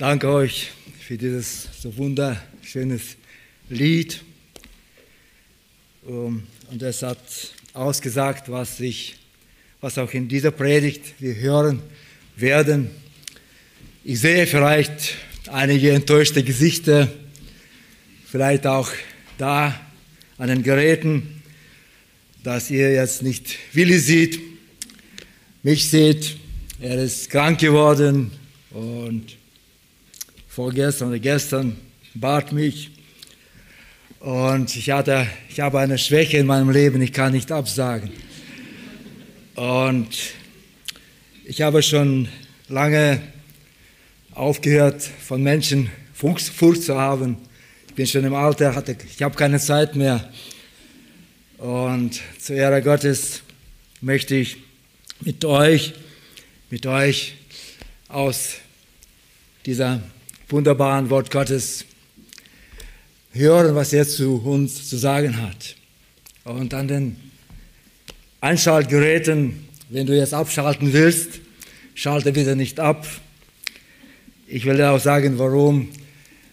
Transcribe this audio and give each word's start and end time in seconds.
Danke 0.00 0.30
euch 0.30 0.70
für 0.98 1.18
dieses 1.18 1.68
so 1.82 1.94
wunderschönes 1.98 3.18
Lied. 3.68 4.22
Ähm, 6.08 6.44
und 6.70 6.82
es 6.82 7.02
hat 7.02 7.18
ausgesagt, 7.74 8.50
was 8.50 8.80
ich, 8.80 9.16
was 9.82 9.98
auch 9.98 10.10
in 10.14 10.26
dieser 10.26 10.52
Predigt 10.52 11.02
wir 11.18 11.34
hören 11.34 11.82
werden. 12.34 12.90
Ich 14.02 14.20
sehe 14.20 14.46
vielleicht 14.46 15.16
einige 15.50 15.90
enttäuschte 15.90 16.42
Gesichter, 16.44 17.06
vielleicht 18.24 18.66
auch 18.66 18.88
da 19.36 19.78
an 20.38 20.48
den 20.48 20.62
Geräten, 20.62 21.42
dass 22.42 22.70
ihr 22.70 22.90
jetzt 22.90 23.20
nicht 23.20 23.58
Willi 23.74 23.98
sieht, 23.98 24.40
mich 25.62 25.90
seht. 25.90 26.38
Er 26.80 26.96
ist 26.96 27.28
krank 27.28 27.60
geworden 27.60 28.30
und 28.70 29.36
vorgestern 30.50 31.08
oder 31.08 31.20
gestern 31.20 31.76
bat 32.12 32.52
mich. 32.52 32.90
Und 34.18 34.76
ich, 34.76 34.90
hatte, 34.90 35.26
ich 35.48 35.60
habe 35.60 35.78
eine 35.78 35.96
Schwäche 35.96 36.38
in 36.38 36.46
meinem 36.46 36.70
Leben, 36.70 37.00
ich 37.00 37.12
kann 37.12 37.32
nicht 37.32 37.52
absagen. 37.52 38.10
Und 39.54 40.08
ich 41.44 41.62
habe 41.62 41.82
schon 41.82 42.28
lange 42.68 43.22
aufgehört, 44.32 45.02
von 45.02 45.40
Menschen 45.42 45.88
Furcht 46.12 46.82
zu 46.82 46.98
haben. 46.98 47.36
Ich 47.88 47.94
bin 47.94 48.06
schon 48.06 48.24
im 48.24 48.34
Alter, 48.34 48.74
hatte, 48.74 48.96
ich 49.08 49.22
habe 49.22 49.36
keine 49.36 49.60
Zeit 49.60 49.94
mehr. 49.94 50.32
Und 51.58 52.20
zur 52.40 52.56
Ehre 52.56 52.82
Gottes 52.82 53.42
möchte 54.00 54.34
ich 54.34 54.56
mit 55.20 55.44
euch, 55.44 55.94
mit 56.70 56.86
euch 56.86 57.34
aus 58.08 58.56
dieser 59.64 60.02
wunderbaren 60.52 61.10
Wort 61.10 61.30
Gottes 61.30 61.84
hören, 63.32 63.74
was 63.74 63.92
er 63.92 64.06
zu 64.06 64.36
uns 64.36 64.88
zu 64.88 64.96
sagen 64.96 65.40
hat. 65.40 65.76
Und 66.44 66.74
an 66.74 66.88
den 66.88 67.16
Einschaltgeräten, 68.40 69.68
wenn 69.88 70.06
du 70.06 70.16
jetzt 70.16 70.34
abschalten 70.34 70.92
willst, 70.92 71.40
schalte 71.94 72.32
bitte 72.32 72.56
nicht 72.56 72.80
ab. 72.80 73.06
Ich 74.46 74.64
will 74.64 74.76
dir 74.76 74.90
auch 74.90 75.00
sagen, 75.00 75.38
warum. 75.38 75.88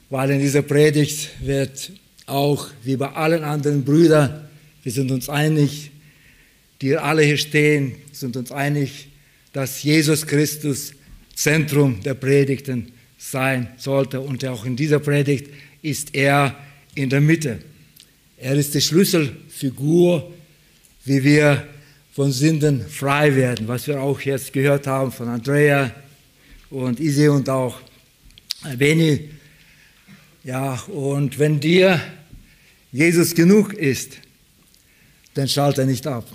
Weil 0.10 0.32
in 0.32 0.40
dieser 0.40 0.62
Predigt 0.62 1.30
wird 1.42 1.92
auch, 2.28 2.68
wie 2.84 2.96
bei 2.96 3.10
allen 3.10 3.44
anderen 3.44 3.84
Brüdern, 3.84 4.48
wir 4.84 4.92
sind 4.92 5.12
uns 5.12 5.28
einig, 5.28 5.92
die 6.82 6.96
alle 6.96 7.24
hier 7.24 7.38
stehen, 7.38 7.96
sind 8.12 8.38
uns 8.38 8.52
einig, 8.52 9.08
dass 9.54 9.84
Jesus 9.84 10.26
Christus 10.28 10.94
Zentrum 11.36 12.02
der 12.04 12.14
Predigten 12.14 12.92
sein 13.18 13.68
sollte. 13.78 14.20
Und 14.22 14.46
auch 14.46 14.66
in 14.66 14.76
dieser 14.76 15.00
Predigt 15.00 15.50
ist 15.82 16.16
er 16.16 16.56
in 16.96 17.10
der 17.10 17.22
Mitte. 17.22 17.60
Er 18.38 18.56
ist 18.56 18.74
die 18.74 18.82
Schlüsselfigur, 18.82 20.32
wie 21.06 21.24
wir 21.24 21.68
von 22.14 22.32
Sünden 22.32 22.88
frei 22.88 23.36
werden, 23.36 23.68
was 23.68 23.88
wir 23.88 24.02
auch 24.02 24.20
jetzt 24.22 24.54
gehört 24.54 24.88
haben 24.88 25.12
von 25.12 25.28
Andrea 25.28 25.92
und 26.70 27.00
Isi 27.00 27.28
und 27.28 27.50
auch 27.50 27.80
Beni. 28.78 29.30
Ja, 30.44 30.76
und 30.88 31.38
wenn 31.40 31.60
dir 31.60 32.02
Jesus 32.92 33.36
genug 33.36 33.74
ist, 33.74 34.18
dann 35.34 35.48
schalte 35.48 35.86
nicht 35.86 36.08
ab. 36.08 36.28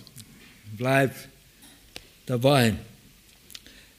Bleib 0.77 1.15
dabei. 2.27 2.75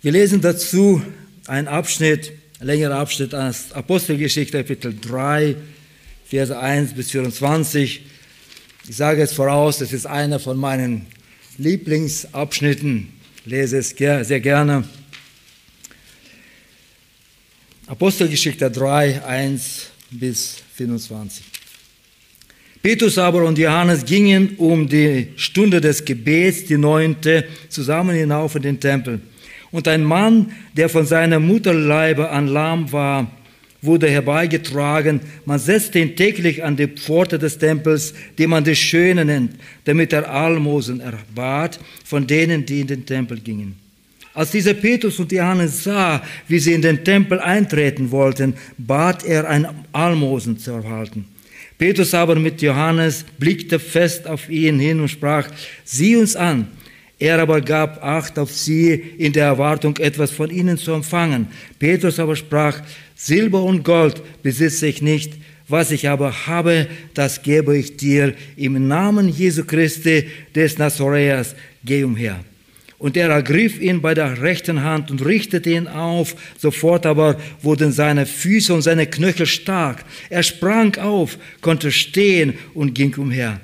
Wir 0.02 0.12
lesen 0.12 0.42
dazu 0.42 1.02
einen 1.48 1.68
Abschnitt, 1.68 2.32
längerer 2.64 2.96
Abschnitt 2.96 3.36
aus 3.36 3.72
Apostelgeschichte, 3.74 4.58
Kapitel 4.58 4.96
3, 5.00 5.56
Verse 6.26 6.58
1 6.58 6.94
bis 6.94 7.12
24. 7.12 8.02
Ich 8.90 8.96
sage 8.96 9.22
jetzt 9.22 9.34
voraus, 9.34 9.78
das 9.78 9.94
ist 9.94 10.06
einer 10.06 10.40
von 10.40 10.58
meinen 10.58 11.06
Lieblingsabschnitten, 11.58 13.10
lese 13.46 13.78
es 13.78 13.90
sehr 13.90 14.40
gerne. 14.40 14.84
Apostelgeschichte 17.88 18.72
3, 18.72 19.24
1 19.24 19.88
bis 20.12 20.56
24. 20.76 21.44
Petrus 22.82 23.18
aber 23.18 23.44
und 23.46 23.58
Johannes 23.58 24.04
gingen 24.04 24.56
um 24.58 24.88
die 24.88 25.30
Stunde 25.36 25.80
des 25.80 26.04
Gebets, 26.04 26.66
die 26.66 26.78
neunte, 26.78 27.46
zusammen 27.70 28.16
hinauf 28.16 28.56
in 28.56 28.62
den 28.62 28.80
Tempel. 28.80 29.22
Und 29.74 29.88
ein 29.88 30.04
Mann, 30.04 30.52
der 30.78 30.88
von 30.88 31.08
seiner 31.08 31.40
Mutterleibe 31.40 32.30
an 32.30 32.48
lahm 32.48 32.92
war, 32.92 33.32
wurde 33.82 34.08
herbeigetragen. 34.08 35.20
Man 35.46 35.58
setzte 35.58 35.98
ihn 35.98 36.16
täglich 36.16 36.64
an 36.64 36.78
die 36.78 36.88
Pforte 36.88 37.40
des 37.40 37.58
Tempels, 37.58 38.14
die 38.38 38.46
man 38.46 38.64
die 38.64 38.76
Schöne 38.76 39.26
nennt, 39.26 39.56
damit 39.86 40.14
er 40.14 40.30
Almosen 40.30 41.00
erbat 41.00 41.80
von 42.06 42.28
denen, 42.28 42.68
die 42.68 42.82
in 42.82 42.88
den 42.88 43.04
Tempel 43.04 43.40
gingen. 43.40 43.76
Als 44.36 44.52
dieser 44.52 44.76
Petrus 44.76 45.20
und 45.20 45.32
Johannes 45.32 45.84
sah, 45.84 46.22
wie 46.48 46.60
sie 46.60 46.74
in 46.74 46.84
den 46.84 47.04
Tempel 47.04 47.40
eintreten 47.40 48.12
wollten, 48.12 48.54
bat 48.78 49.26
er 49.26 49.50
ein 49.50 49.68
Almosen 49.92 50.60
zu 50.60 50.70
erhalten. 50.70 51.26
Petrus 51.80 52.14
aber 52.14 52.36
mit 52.36 52.62
Johannes 52.62 53.26
blickte 53.40 53.80
fest 53.80 54.28
auf 54.28 54.52
ihn 54.52 54.80
hin 54.80 55.00
und 55.00 55.10
sprach, 55.10 55.50
sieh 55.84 56.16
uns 56.16 56.36
an. 56.36 56.68
Er 57.24 57.40
aber 57.40 57.62
gab 57.62 58.04
Acht 58.04 58.38
auf 58.38 58.52
sie 58.52 58.92
in 59.18 59.32
der 59.32 59.46
Erwartung, 59.46 59.96
etwas 59.96 60.30
von 60.30 60.50
ihnen 60.50 60.78
zu 60.78 60.92
empfangen. 60.92 61.48
Petrus 61.80 62.20
aber 62.20 62.36
sprach, 62.36 62.82
Silber 63.16 63.64
und 63.64 63.86
Gold 63.86 64.22
besitze 64.44 64.88
ich 64.88 65.02
nicht, 65.02 65.36
was 65.70 65.92
ich 65.92 66.10
aber 66.10 66.48
habe, 66.48 66.86
das 67.14 67.42
gebe 67.42 67.78
ich 67.78 67.96
dir. 67.96 68.34
Im 68.58 68.90
Namen 68.90 69.30
Jesu 69.30 69.64
Christi 69.64 70.28
des 70.54 70.78
Nazareas, 70.78 71.56
geh 71.86 72.04
umher. 72.04 72.42
Und 72.98 73.16
er 73.16 73.30
ergriff 73.30 73.80
ihn 73.80 74.02
bei 74.02 74.14
der 74.14 74.42
rechten 74.42 74.84
Hand 74.84 75.10
und 75.10 75.24
richtete 75.24 75.70
ihn 75.70 75.88
auf. 75.88 76.36
Sofort 76.58 77.06
aber 77.06 77.38
wurden 77.62 77.94
seine 77.94 78.26
Füße 78.26 78.74
und 78.74 78.82
seine 78.82 79.08
Knöchel 79.08 79.46
stark. 79.46 80.04
Er 80.30 80.44
sprang 80.44 80.98
auf, 80.98 81.38
konnte 81.62 81.90
stehen 81.94 82.56
und 82.74 82.94
ging 82.94 83.16
umher. 83.16 83.62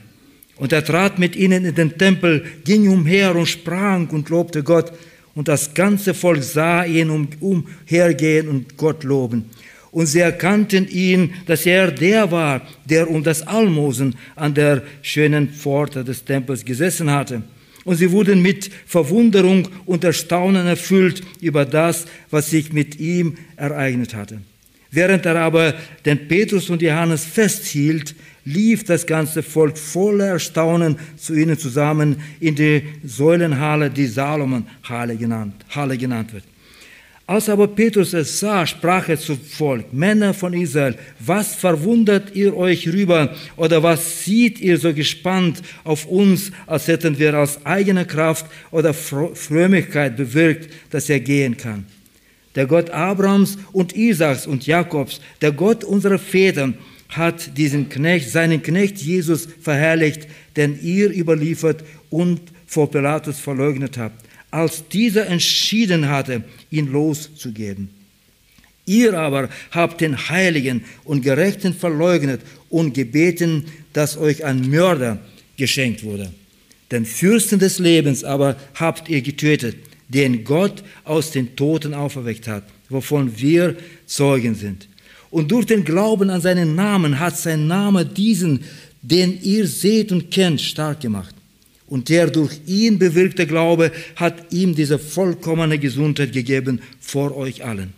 Und 0.60 0.74
er 0.74 0.84
trat 0.84 1.18
mit 1.18 1.36
ihnen 1.36 1.66
in 1.66 1.74
den 1.74 1.98
Tempel, 1.98 2.44
ging 2.66 2.90
umher 2.90 3.36
und 3.36 3.48
sprang 3.48 4.08
und 4.10 4.30
lobte 4.30 4.62
Gott. 4.62 4.92
Und 5.34 5.48
das 5.48 5.74
ganze 5.74 6.14
Volk 6.14 6.44
sah 6.44 6.84
ihn 6.84 7.10
umhergehen 7.40 8.50
und 8.50 8.78
Gott 8.78 9.04
loben. 9.04 9.46
Und 9.92 10.06
sie 10.06 10.20
erkannten 10.20 10.88
ihn, 10.88 11.34
dass 11.48 11.66
er 11.66 11.92
der 11.92 12.30
war, 12.32 12.62
der 12.86 13.10
um 13.10 13.24
das 13.24 13.42
Almosen 13.48 14.16
an 14.36 14.54
der 14.54 14.84
schönen 15.02 15.50
Pforte 15.50 16.04
des 16.04 16.26
Tempels 16.26 16.64
gesessen 16.64 17.10
hatte. 17.10 17.42
Und 17.86 17.96
sie 17.96 18.12
wurden 18.12 18.42
mit 18.42 18.70
Verwunderung 18.86 19.68
und 19.86 20.04
Erstaunen 20.04 20.68
erfüllt 20.68 21.24
über 21.42 21.66
das, 21.66 22.06
was 22.30 22.50
sich 22.50 22.74
mit 22.74 23.00
ihm 23.00 23.36
ereignet 23.56 24.14
hatte. 24.14 24.42
Während 24.92 25.26
er 25.26 25.38
aber 25.38 25.76
den 26.06 26.28
Petrus 26.28 26.70
und 26.70 26.82
Johannes 26.82 27.24
festhielt, 27.24 28.16
lief 28.46 28.84
das 28.84 29.06
ganze 29.06 29.44
Volk 29.44 29.78
voller 29.78 30.28
Erstaunen 30.28 30.98
zu 31.18 31.34
ihnen 31.34 31.58
zusammen 31.58 32.18
in 32.40 32.56
die 32.56 32.84
Säulenhalle, 33.04 33.90
die 33.90 34.08
Salomon-Halle 34.08 35.16
genannt, 35.16 35.56
Halle 35.70 35.98
genannt 35.98 36.34
wird. 36.34 36.44
Als 37.30 37.48
aber 37.48 37.68
Petrus 37.68 38.14
es 38.14 38.40
sah, 38.40 38.66
sprach 38.66 39.08
er 39.08 39.20
zu 39.20 39.36
Volk, 39.36 39.94
Männer 39.94 40.34
von 40.34 40.52
Israel, 40.52 40.96
was 41.20 41.54
verwundert 41.54 42.36
ihr 42.36 42.58
euch 42.58 42.88
rüber 42.88 43.36
oder 43.56 43.84
was 43.84 44.24
sieht 44.24 44.60
ihr 44.60 44.80
so 44.80 44.96
gespannt 44.96 45.62
auf 45.84 46.08
uns, 46.08 46.52
als 46.66 46.88
hätten 46.88 47.20
wir 47.20 47.38
aus 47.38 47.64
eigener 47.68 48.06
Kraft 48.06 48.48
oder 48.72 48.96
Frömmigkeit 48.96 50.18
bewirkt, 50.18 50.74
dass 50.90 51.08
er 51.08 51.20
gehen 51.20 51.56
kann? 51.56 51.86
Der 52.56 52.66
Gott 52.66 52.90
Abrahams 52.90 53.60
und 53.74 53.96
Isaaks 53.96 54.48
und 54.48 54.66
Jakobs, 54.66 55.22
der 55.40 55.52
Gott 55.52 55.84
unserer 55.84 56.18
Väter, 56.18 56.74
hat 57.10 57.58
diesen 57.58 57.90
Knecht, 57.90 58.30
seinen 58.30 58.62
Knecht 58.62 58.98
Jesus 58.98 59.48
verherrlicht, 59.62 60.28
den 60.56 60.80
ihr 60.82 61.12
überliefert 61.12 61.84
und 62.10 62.40
vor 62.66 62.90
Pilatus 62.90 63.40
verleugnet 63.40 63.98
habt 63.98 64.30
als 64.52 64.88
dieser 64.90 65.28
entschieden 65.28 66.10
hatte, 66.10 66.44
ihn 66.72 66.92
loszugeben. 66.92 67.90
Ihr 68.86 69.14
aber 69.14 69.50
habt 69.72 70.02
den 70.02 70.30
Heiligen 70.30 70.84
und 71.04 71.22
Gerechten 71.22 71.74
verleugnet 71.74 72.42
und 72.70 72.94
gebeten, 72.94 73.66
dass 73.94 74.18
euch 74.18 74.44
ein 74.46 74.70
Mörder 74.70 75.20
geschenkt 75.58 76.04
wurde. 76.04 76.32
Den 76.92 77.06
Fürsten 77.06 77.60
des 77.60 77.78
Lebens 77.78 78.24
aber 78.24 78.56
habt 78.74 79.10
ihr 79.10 79.22
getötet, 79.22 79.76
den 80.08 80.44
Gott 80.44 80.84
aus 81.04 81.30
den 81.30 81.56
Toten 81.56 81.94
auferweckt 81.94 82.48
hat, 82.48 82.64
wovon 82.90 83.40
wir 83.40 83.78
Zeugen 84.08 84.56
sind. 84.56 84.89
Und 85.32 85.52
durch 85.52 85.66
den 85.66 85.84
Glauben 85.84 86.30
an 86.30 86.42
seinen 86.42 86.76
Namen 86.76 87.20
hat 87.20 87.38
sein 87.38 87.68
Name 87.68 88.06
diesen, 88.06 88.62
den 89.02 89.42
ihr 89.42 89.68
seht 89.68 90.12
und 90.12 90.32
kennt, 90.32 90.62
stark 90.62 91.02
gemacht. 91.02 91.36
Und 91.88 92.10
der 92.10 92.28
durch 92.28 92.60
ihn 92.68 93.00
bewirkte 93.00 93.48
Glaube 93.48 93.92
hat 94.16 94.52
ihm 94.54 94.76
diese 94.76 95.00
vollkommene 95.00 95.80
Gesundheit 95.80 96.34
gegeben 96.34 96.82
vor 97.00 97.36
euch 97.36 97.64
allen. 97.64 97.94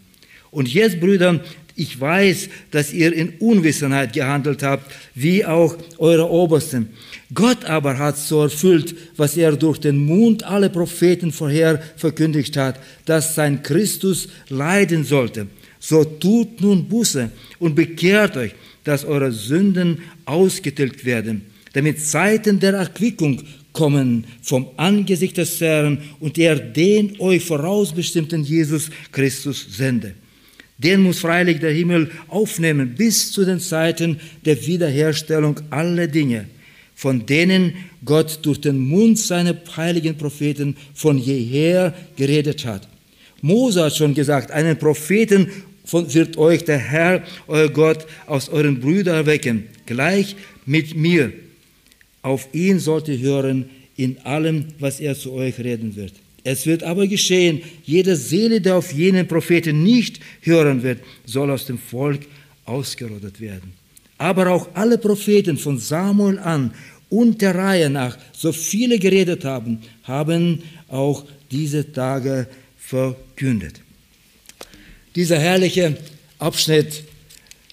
Und 0.50 0.74
jetzt, 0.74 1.00
Brüder, 1.00 1.42
ich 1.76 2.00
weiß, 2.00 2.50
dass 2.72 2.94
ihr 2.94 3.14
in 3.14 3.30
Unwissenheit 3.40 4.14
gehandelt 4.14 4.64
habt, 4.64 4.92
wie 5.16 5.46
auch 5.46 5.78
eure 5.98 6.30
Obersten. 6.30 6.90
Gott 7.34 7.66
aber 7.66 7.98
hat 7.98 8.18
so 8.18 8.44
erfüllt, 8.44 8.94
was 9.16 9.38
er 9.38 9.56
durch 9.56 9.80
den 9.80 9.98
Mund 10.06 10.44
aller 10.44 10.70
Propheten 10.70 11.32
vorher 11.32 11.82
verkündigt 11.96 12.58
hat, 12.58 12.80
dass 13.06 13.36
sein 13.36 13.64
Christus 13.64 14.28
leiden 14.50 15.06
sollte. 15.06 15.48
So 15.82 16.04
tut 16.06 16.62
nun 16.62 16.88
Buße 16.88 17.32
und 17.60 17.76
bekehrt 17.76 18.38
euch, 18.38 18.52
dass 18.84 19.04
eure 19.04 19.32
Sünden 19.32 20.00
ausgetilgt 20.26 21.04
werden, 21.06 21.42
damit 21.74 22.00
Zeiten 22.00 22.60
der 22.60 22.76
Erquickung 22.76 23.42
kommen 23.74 24.26
vom 24.44 24.68
Angesicht 24.78 25.38
des 25.38 25.60
Herrn 25.60 25.98
und 26.20 26.38
er 26.38 26.56
den 26.56 27.20
euch 27.20 27.44
vorausbestimmten 27.44 28.44
Jesus 28.44 28.92
Christus 29.12 29.66
sende. 29.76 30.14
Den 30.78 31.02
muss 31.02 31.20
freilich 31.20 31.60
der 31.60 31.72
Himmel 31.72 32.12
aufnehmen 32.28 32.94
bis 32.96 33.32
zu 33.32 33.44
den 33.44 33.60
Zeiten 33.60 34.20
der 34.46 34.64
Wiederherstellung 34.66 35.60
aller 35.72 36.08
Dinge, 36.08 36.48
von 36.94 37.26
denen 37.26 37.74
Gott 38.06 38.40
durch 38.44 38.62
den 38.62 38.78
Mund 38.78 39.18
seiner 39.18 39.56
heiligen 39.76 40.16
Propheten 40.16 40.76
von 40.94 41.18
jeher 41.18 41.94
geredet 42.16 42.66
hat. 42.66 42.88
Mose 43.42 43.84
hat 43.84 43.96
schon 43.96 44.14
gesagt, 44.14 44.52
einen 44.52 44.78
Propheten 44.78 45.50
wird 45.86 46.38
euch 46.38 46.64
der 46.64 46.78
Herr, 46.78 47.24
euer 47.48 47.70
Gott, 47.70 48.06
aus 48.28 48.50
euren 48.50 48.80
Brüdern 48.80 49.16
erwecken, 49.16 49.68
gleich 49.86 50.36
mit 50.66 50.96
mir. 50.96 51.34
Auf 52.22 52.48
ihn 52.54 52.80
sollt 52.80 53.08
ihr 53.08 53.20
hören 53.20 53.70
in 53.98 54.18
allem, 54.24 54.66
was 54.80 55.00
er 55.00 55.16
zu 55.16 55.34
euch 55.34 55.60
reden 55.60 55.96
wird. 55.96 56.14
Es 56.44 56.66
wird 56.66 56.84
aber 56.84 57.08
geschehen, 57.08 57.62
jede 57.84 58.16
Seele, 58.16 58.62
der 58.62 58.76
auf 58.78 58.92
jenen 58.92 59.28
Propheten 59.28 59.84
nicht 59.84 60.20
hören 60.42 60.82
wird, 60.82 61.00
soll 61.26 61.52
aus 61.52 61.66
dem 61.66 61.78
Volk 61.78 62.22
ausgerottet 62.66 63.40
werden. 63.40 63.74
Aber 64.18 64.50
auch 64.50 64.70
alle 64.74 64.98
Propheten 64.98 65.58
von 65.58 65.78
Samuel 65.78 66.40
an 66.40 66.74
und 67.10 67.42
der 67.42 67.56
Reihe 67.56 67.90
nach, 67.90 68.18
so 68.34 68.52
viele 68.52 68.98
geredet 68.98 69.46
haben, 69.46 69.80
haben 70.04 70.64
auch 70.88 71.26
diese 71.52 71.92
Tage 71.92 72.48
verkündet. 72.78 73.82
Dieser 75.16 75.40
herrliche 75.40 75.98
Abschnitt, 76.40 77.04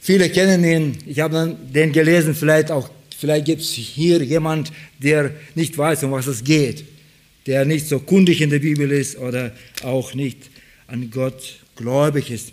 viele 0.01 0.29
kennen 0.31 0.65
ihn, 0.65 0.99
ich 1.07 1.21
habe 1.21 1.57
den 1.75 1.93
gelesen, 1.93 2.35
vielleicht 2.35 2.71
vielleicht 3.19 3.47
gibt 3.47 3.63
es 3.63 3.73
hier 3.73 4.23
jemand, 4.23 4.73
der 4.99 5.33
nicht 5.55 5.77
weiß, 5.77 6.05
um 6.05 6.13
was 6.13 6.27
es 6.27 6.43
geht 6.43 6.85
der 7.49 7.65
nicht 7.65 7.89
so 7.89 7.99
kundig 7.99 8.43
in 8.43 8.51
der 8.51 8.59
Bibel 8.59 8.93
ist 8.93 9.17
oder 9.17 9.53
auch 9.83 10.13
nicht 10.13 10.37
an 10.87 11.11
Gott 11.11 11.61
gläubig 11.77 12.31
ist. 12.31 12.53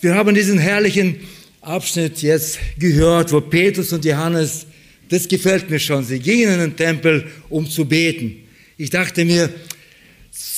Wir 0.00 0.14
haben 0.14 0.36
diesen 0.36 0.58
herrlichen 0.58 1.16
Abschnitt 1.62 2.22
jetzt 2.22 2.60
gehört, 2.78 3.32
wo 3.32 3.40
Petrus 3.40 3.92
und 3.92 4.04
Johannes, 4.04 4.66
das 5.08 5.26
gefällt 5.26 5.68
mir 5.68 5.80
schon, 5.80 6.04
sie 6.04 6.20
gingen 6.20 6.52
in 6.54 6.60
den 6.60 6.76
Tempel, 6.76 7.26
um 7.48 7.68
zu 7.68 7.84
beten. 7.84 8.36
Ich 8.78 8.90
dachte 8.90 9.24
mir, 9.24 9.52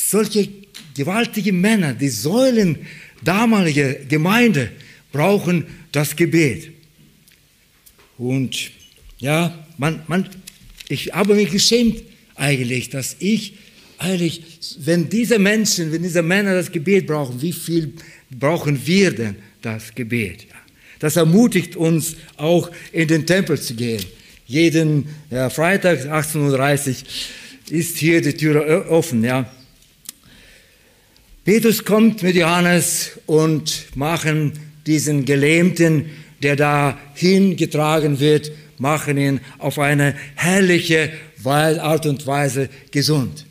solche 0.09 0.49
gewaltige 0.95 1.53
Männer, 1.53 1.93
die 1.93 2.09
Säulen 2.09 2.77
damaliger 3.23 3.93
Gemeinde, 3.93 4.71
brauchen 5.11 5.65
das 5.91 6.15
Gebet. 6.15 6.71
Und 8.17 8.71
ja, 9.19 9.65
man, 9.77 10.01
man, 10.07 10.27
ich 10.87 11.13
habe 11.13 11.35
mich 11.35 11.51
geschämt, 11.51 12.01
eigentlich, 12.35 12.89
dass 12.89 13.17
ich 13.19 13.53
eigentlich, 13.97 14.41
wenn 14.79 15.09
diese 15.09 15.37
Menschen, 15.37 15.91
wenn 15.91 16.03
diese 16.03 16.21
Männer 16.21 16.55
das 16.55 16.71
Gebet 16.71 17.05
brauchen, 17.05 17.41
wie 17.41 17.53
viel 17.53 17.93
brauchen 18.31 18.79
wir 18.85 19.11
denn 19.11 19.35
das 19.61 19.93
Gebet? 19.93 20.47
Das 20.99 21.17
ermutigt 21.17 21.75
uns 21.75 22.15
auch 22.37 22.71
in 22.91 23.07
den 23.07 23.25
Tempel 23.25 23.59
zu 23.59 23.73
gehen. 23.73 24.03
Jeden 24.47 25.07
ja, 25.29 25.49
Freitag 25.49 26.05
18.30 26.05 26.89
Uhr 26.89 27.77
ist 27.77 27.97
hier 27.97 28.21
die 28.21 28.33
Tür 28.33 28.89
offen. 28.89 29.23
Ja. 29.23 29.49
Petrus 31.45 31.85
kommt 31.85 32.21
mit 32.21 32.35
Johannes 32.35 33.11
und 33.25 33.95
machen 33.95 34.53
diesen 34.85 35.25
Gelähmten, 35.25 36.09
der 36.43 36.55
da 36.55 36.97
hingetragen 37.13 38.19
wird, 38.19 38.51
machen 38.77 39.17
ihn 39.17 39.39
auf 39.57 39.79
eine 39.79 40.15
herrliche 40.35 41.11
Art 41.45 42.05
und 42.05 42.27
Weise 42.27 42.69
gesund. 42.91 43.45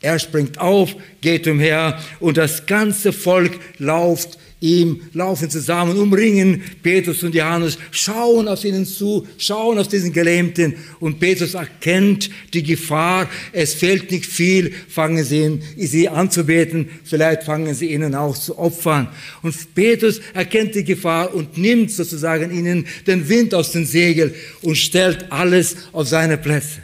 Er 0.00 0.18
springt 0.18 0.58
auf, 0.58 0.94
geht 1.20 1.46
umher 1.46 1.98
und 2.20 2.36
das 2.36 2.66
ganze 2.66 3.12
Volk 3.12 3.58
lauft 3.78 4.38
ihm, 4.60 5.02
laufen 5.12 5.50
zusammen, 5.50 5.98
umringen 5.98 6.62
Petrus 6.82 7.22
und 7.22 7.34
Johannes, 7.34 7.78
schauen 7.90 8.48
auf 8.48 8.64
ihnen 8.64 8.86
zu, 8.86 9.26
schauen 9.36 9.78
auf 9.78 9.88
diesen 9.88 10.12
Gelähmten 10.12 10.74
und 10.98 11.20
Petrus 11.20 11.54
erkennt 11.54 12.30
die 12.54 12.62
Gefahr, 12.62 13.28
es 13.52 13.74
fehlt 13.74 14.10
nicht 14.10 14.24
viel, 14.24 14.72
fangen 14.88 15.22
sie, 15.24 15.40
ihn, 15.40 15.62
sie 15.76 16.08
anzubeten, 16.08 16.88
vielleicht 17.04 17.42
fangen 17.42 17.74
sie 17.74 17.92
ihnen 17.92 18.14
auch 18.14 18.36
zu 18.36 18.58
opfern. 18.58 19.08
Und 19.42 19.74
Petrus 19.74 20.20
erkennt 20.32 20.74
die 20.74 20.84
Gefahr 20.84 21.34
und 21.34 21.58
nimmt 21.58 21.90
sozusagen 21.90 22.50
ihnen 22.50 22.86
den 23.06 23.28
Wind 23.28 23.54
aus 23.54 23.72
den 23.72 23.84
Segeln 23.84 24.34
und 24.62 24.76
stellt 24.76 25.30
alles 25.30 25.76
auf 25.92 26.08
seine 26.08 26.38
Plätze. 26.38 26.80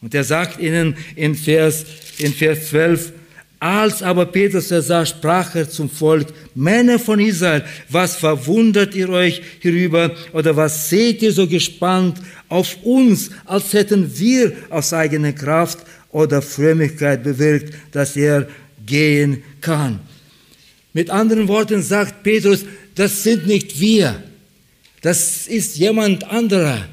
Und 0.00 0.14
er 0.14 0.24
sagt 0.24 0.60
ihnen 0.60 0.96
in 1.16 1.34
Vers, 1.34 1.84
in 2.18 2.32
Vers 2.32 2.68
12, 2.70 3.12
als 3.60 4.02
aber 4.02 4.26
Petrus 4.26 4.70
er 4.70 4.82
sah, 4.82 5.04
sprach 5.04 5.54
er 5.54 5.68
zum 5.68 5.90
Volk, 5.90 6.28
Männer 6.54 6.98
von 6.98 7.18
Israel, 7.18 7.64
was 7.88 8.16
verwundert 8.16 8.94
ihr 8.94 9.08
euch 9.08 9.42
hierüber 9.60 10.14
oder 10.32 10.56
was 10.56 10.88
seht 10.88 11.22
ihr 11.22 11.32
so 11.32 11.46
gespannt 11.46 12.18
auf 12.48 12.76
uns, 12.84 13.30
als 13.44 13.72
hätten 13.72 14.10
wir 14.18 14.52
aus 14.70 14.92
eigener 14.92 15.32
Kraft 15.32 15.78
oder 16.10 16.40
Frömmigkeit 16.40 17.24
bewirkt, 17.24 17.74
dass 17.92 18.16
er 18.16 18.48
gehen 18.86 19.42
kann. 19.60 20.00
Mit 20.92 21.10
anderen 21.10 21.48
Worten 21.48 21.82
sagt 21.82 22.22
Petrus, 22.22 22.64
das 22.94 23.22
sind 23.22 23.46
nicht 23.46 23.80
wir, 23.80 24.22
das 25.02 25.46
ist 25.46 25.76
jemand 25.76 26.30
anderer. 26.30 26.88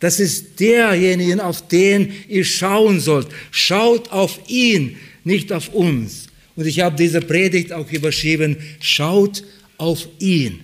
Das 0.00 0.20
ist 0.20 0.60
derjenige, 0.60 1.44
auf 1.44 1.66
den 1.66 2.12
ihr 2.28 2.44
schauen 2.44 3.00
sollt. 3.00 3.26
Schaut 3.50 4.12
auf 4.12 4.38
ihn, 4.46 4.96
nicht 5.28 5.52
auf 5.52 5.68
uns. 5.72 6.26
Und 6.56 6.66
ich 6.66 6.80
habe 6.80 6.96
diese 6.96 7.20
Predigt 7.20 7.72
auch 7.72 7.88
überschrieben, 7.92 8.56
schaut 8.80 9.44
auf 9.76 10.08
ihn. 10.18 10.60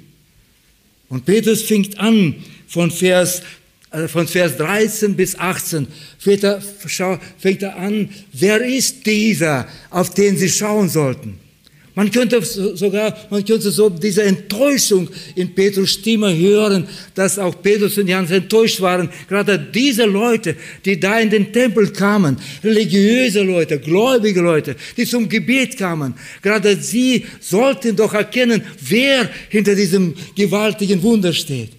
Und 1.08 1.24
Petrus 1.24 1.62
fängt 1.62 2.00
an 2.00 2.34
von 2.66 2.90
Vers, 2.90 3.42
äh, 3.92 4.08
von 4.08 4.26
Vers 4.26 4.56
13 4.56 5.14
bis 5.14 5.38
18, 5.38 5.86
fängt 6.18 6.42
er, 6.42 6.60
fängt 7.38 7.62
er 7.62 7.76
an, 7.76 8.08
wer 8.32 8.60
ist 8.60 9.06
dieser, 9.06 9.68
auf 9.90 10.12
den 10.12 10.36
sie 10.36 10.48
schauen 10.48 10.88
sollten? 10.88 11.38
Man 11.96 12.10
könnte 12.10 12.42
sogar, 12.42 13.16
man 13.30 13.44
könnte 13.44 13.70
so 13.70 13.88
diese 13.88 14.24
Enttäuschung 14.24 15.08
in 15.36 15.54
Petrus 15.54 15.92
Stimme 15.92 16.36
hören, 16.36 16.88
dass 17.14 17.38
auch 17.38 17.62
Petrus 17.62 17.96
und 17.98 18.08
Johannes 18.08 18.32
enttäuscht 18.32 18.80
waren. 18.80 19.08
Gerade 19.28 19.58
diese 19.58 20.04
Leute, 20.04 20.56
die 20.84 20.98
da 20.98 21.20
in 21.20 21.30
den 21.30 21.52
Tempel 21.52 21.92
kamen, 21.92 22.36
religiöse 22.64 23.42
Leute, 23.42 23.78
gläubige 23.78 24.40
Leute, 24.40 24.74
die 24.96 25.06
zum 25.06 25.28
Gebet 25.28 25.78
kamen, 25.78 26.14
gerade 26.42 26.76
sie 26.76 27.26
sollten 27.40 27.94
doch 27.94 28.12
erkennen, 28.12 28.64
wer 28.88 29.30
hinter 29.48 29.76
diesem 29.76 30.14
gewaltigen 30.34 31.00
Wunder 31.00 31.32
steht. 31.32 31.70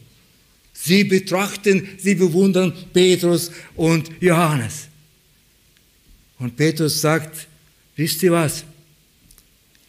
Sie 0.71 1.03
betrachten, 1.03 1.89
sie 1.97 2.15
bewundern 2.15 2.71
Petrus 2.93 3.51
und 3.75 4.09
Johannes. 4.21 4.87
Und 6.39 6.55
Petrus 6.55 7.01
sagt, 7.01 7.47
wisst 7.97 8.23
ihr 8.23 8.31
was? 8.31 8.63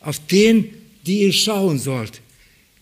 Auf 0.06 0.24
den, 0.26 0.70
die 1.04 1.22
ihr 1.22 1.32
schauen 1.32 1.80
sollt, 1.80 2.20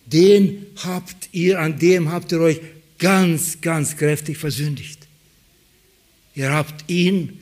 den 0.04 0.66
habt 0.84 1.30
ihr, 1.32 1.58
an 1.58 1.78
dem 1.78 2.12
habt 2.12 2.30
ihr 2.32 2.40
euch 2.40 2.60
ganz, 2.98 3.60
ganz 3.62 3.96
kräftig 3.96 4.36
versündigt. 4.36 4.98
Ihr 6.34 6.52
habt 6.52 6.84
ihn 6.90 7.40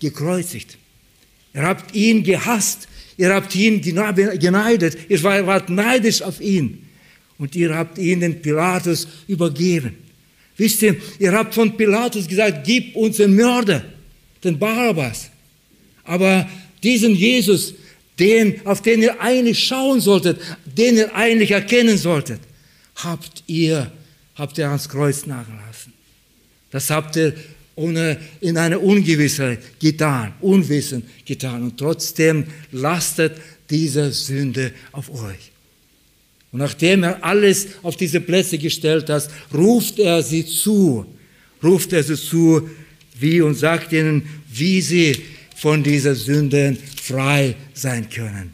gekreuzigt. 0.00 0.76
Ihr 1.54 1.62
habt 1.62 1.94
ihn 1.94 2.24
gehasst. 2.24 2.88
Ihr 3.16 3.32
habt 3.32 3.54
ihn 3.56 3.80
geneidet. 3.80 4.98
Ihr 5.08 5.22
wart 5.22 5.70
neidisch 5.70 6.20
auf 6.20 6.40
ihn. 6.42 6.86
Und 7.38 7.56
ihr 7.56 7.74
habt 7.74 7.96
ihn 7.96 8.20
den 8.20 8.42
Pilatus 8.42 9.08
übergeben. 9.28 9.96
Wisst 10.58 10.82
ihr, 10.82 10.96
ihr 11.18 11.32
habt 11.32 11.54
von 11.54 11.74
Pilatus 11.74 12.28
gesagt, 12.28 12.66
gib 12.66 12.94
uns 12.96 13.16
den 13.16 13.34
Mörder, 13.34 13.82
den 14.44 14.58
Barabbas. 14.58 15.30
Aber 16.04 16.48
diesen 16.82 17.14
Jesus, 17.14 17.74
den, 18.18 18.66
auf 18.66 18.82
den 18.82 19.02
ihr 19.02 19.20
eigentlich 19.20 19.64
schauen 19.64 20.00
solltet, 20.00 20.40
den 20.64 20.96
ihr 20.96 21.14
eigentlich 21.14 21.50
erkennen 21.50 21.98
solltet, 21.98 22.40
habt 22.96 23.44
ihr, 23.46 23.92
habt 24.34 24.58
ihr 24.58 24.68
ans 24.68 24.88
Kreuz 24.88 25.26
nachgelassen. 25.26 25.92
Das 26.70 26.90
habt 26.90 27.16
ihr 27.16 27.34
ohne, 27.74 28.18
in 28.40 28.56
einer 28.56 28.82
Ungewissheit 28.82 29.60
getan, 29.78 30.32
Unwissen 30.40 31.02
getan. 31.24 31.62
Und 31.62 31.78
trotzdem 31.78 32.44
lastet 32.72 33.36
diese 33.68 34.12
Sünde 34.12 34.72
auf 34.92 35.10
euch. 35.10 35.52
Und 36.52 36.60
nachdem 36.60 37.02
er 37.02 37.22
alles 37.22 37.68
auf 37.82 37.96
diese 37.96 38.20
Plätze 38.20 38.56
gestellt 38.56 39.10
hat, 39.10 39.28
ruft 39.52 39.98
er 39.98 40.22
sie 40.22 40.46
zu, 40.46 41.04
ruft 41.62 41.92
er 41.92 42.02
sie 42.02 42.16
zu, 42.16 42.68
wie 43.18 43.42
und 43.42 43.54
sagt 43.56 43.92
ihnen, 43.92 44.26
wie 44.50 44.80
sie 44.80 45.16
von 45.56 45.82
dieser 45.82 46.14
Sünde 46.14 46.76
frei 47.02 47.56
sein 47.72 48.08
können. 48.10 48.52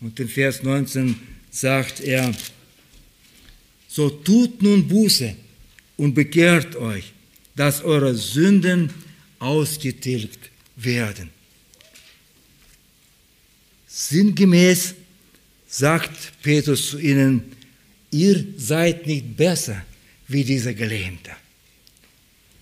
Und 0.00 0.18
in 0.18 0.28
Vers 0.28 0.62
19 0.62 1.14
sagt 1.50 2.00
er, 2.00 2.34
so 3.86 4.08
tut 4.08 4.62
nun 4.62 4.88
Buße 4.88 5.36
und 5.98 6.14
bekehrt 6.14 6.74
euch, 6.76 7.12
dass 7.54 7.84
eure 7.84 8.14
Sünden 8.14 8.90
ausgetilgt 9.38 10.50
werden. 10.76 11.30
Sinngemäß 13.86 14.94
sagt 15.68 16.32
Petrus 16.42 16.90
zu 16.90 16.98
ihnen, 16.98 17.42
ihr 18.10 18.42
seid 18.56 19.06
nicht 19.06 19.36
besser 19.36 19.84
wie 20.28 20.44
dieser 20.44 20.72
Gelähmte. 20.72 21.32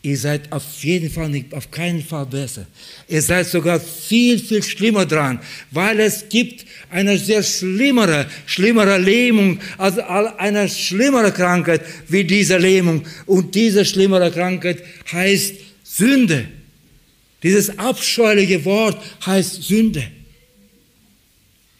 Ihr 0.02 0.16
seid 0.16 0.50
auf 0.50 0.64
jeden 0.82 1.10
Fall 1.10 1.28
nicht, 1.28 1.52
auf 1.52 1.70
keinen 1.70 2.02
Fall 2.02 2.24
besser. 2.24 2.66
Ihr 3.06 3.20
seid 3.20 3.46
sogar 3.46 3.78
viel, 3.78 4.38
viel 4.38 4.62
schlimmer 4.62 5.04
dran, 5.04 5.40
weil 5.70 6.00
es 6.00 6.26
gibt 6.30 6.64
eine 6.88 7.18
sehr 7.18 7.42
schlimmere, 7.42 8.26
schlimmere 8.46 8.96
Lähmung, 8.96 9.60
also 9.76 10.00
eine 10.02 10.70
schlimmere 10.70 11.32
Krankheit 11.32 11.82
wie 12.08 12.24
diese 12.24 12.56
Lähmung. 12.56 13.02
Und 13.26 13.54
diese 13.54 13.84
schlimmere 13.84 14.30
Krankheit 14.30 14.82
heißt 15.12 15.56
Sünde. 15.84 16.46
Dieses 17.42 17.78
abscheuliche 17.78 18.64
Wort 18.64 19.02
heißt 19.26 19.62
Sünde. 19.64 20.04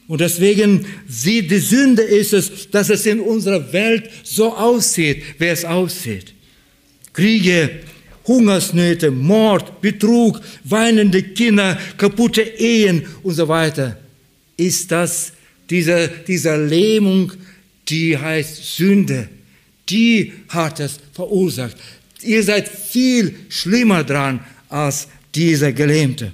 Und 0.09 0.21
deswegen 0.21 0.85
sieht 1.09 1.51
die 1.51 1.59
Sünde 1.59 2.03
ist 2.03 2.35
es, 2.35 2.69
dass 2.71 2.91
es 2.91 3.07
in 3.07 3.21
unserer 3.21 3.73
Welt 3.73 4.11
so 4.25 4.55
aussieht, 4.55 5.23
wie 5.39 5.47
es 5.47 5.65
aussieht. 5.65 6.35
Kriege, 7.13 7.71
Hungersnöte, 8.27 9.11
Mord, 9.11 9.81
Betrug, 9.81 10.41
weinende 10.65 11.23
Kinder, 11.23 11.79
kaputte 11.97 12.43
Ehen 12.43 13.07
und 13.23 13.35
so 13.35 13.49
weiter. 13.49 13.99
Ist 14.57 14.91
das 14.91 15.33
diese, 15.71 16.11
diese 16.27 16.57
Lähmung, 16.57 17.33
die 17.89 18.17
heißt 18.17 18.77
Sünde, 18.77 19.29
die 19.89 20.33
hat 20.49 20.81
es 20.81 20.99
verursacht. 21.13 21.77
Ihr 22.23 22.43
seid 22.43 22.69
viel 22.69 23.35
schlimmer 23.49 24.05
dran 24.05 24.45
als 24.69 25.09
dieser 25.35 25.73
Gelähmte. 25.73 26.33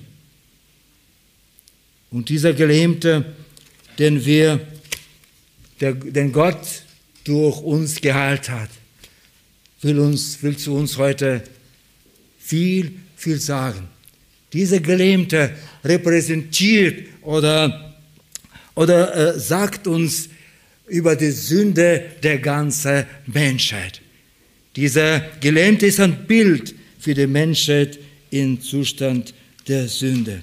Und 2.10 2.28
dieser 2.28 2.52
Gelähmte, 2.52 3.34
den 3.98 4.24
wir, 4.24 4.60
der, 5.80 5.92
den 5.92 6.32
Gott 6.32 6.82
durch 7.24 7.60
uns 7.60 8.00
geheilt 8.00 8.48
hat, 8.48 8.70
will, 9.82 9.98
uns, 9.98 10.42
will 10.42 10.56
zu 10.56 10.74
uns 10.74 10.96
heute 10.96 11.42
viel, 12.46 12.92
viel 13.16 13.40
sagen. 13.40 13.88
Dieser 14.52 14.80
Gelähmte 14.80 15.50
repräsentiert 15.84 17.08
oder, 17.22 17.96
oder 18.74 19.34
äh, 19.34 19.38
sagt 19.38 19.86
uns 19.86 20.28
über 20.86 21.16
die 21.16 21.32
Sünde 21.32 22.04
der 22.22 22.38
ganzen 22.38 23.04
Menschheit. 23.26 24.00
Dieser 24.76 25.20
Gelähmte 25.40 25.86
ist 25.86 25.98
ein 25.98 26.26
Bild 26.26 26.74
für 27.00 27.14
die 27.14 27.26
Menschheit 27.26 27.98
im 28.30 28.60
Zustand 28.60 29.34
der 29.66 29.88
Sünde. 29.88 30.42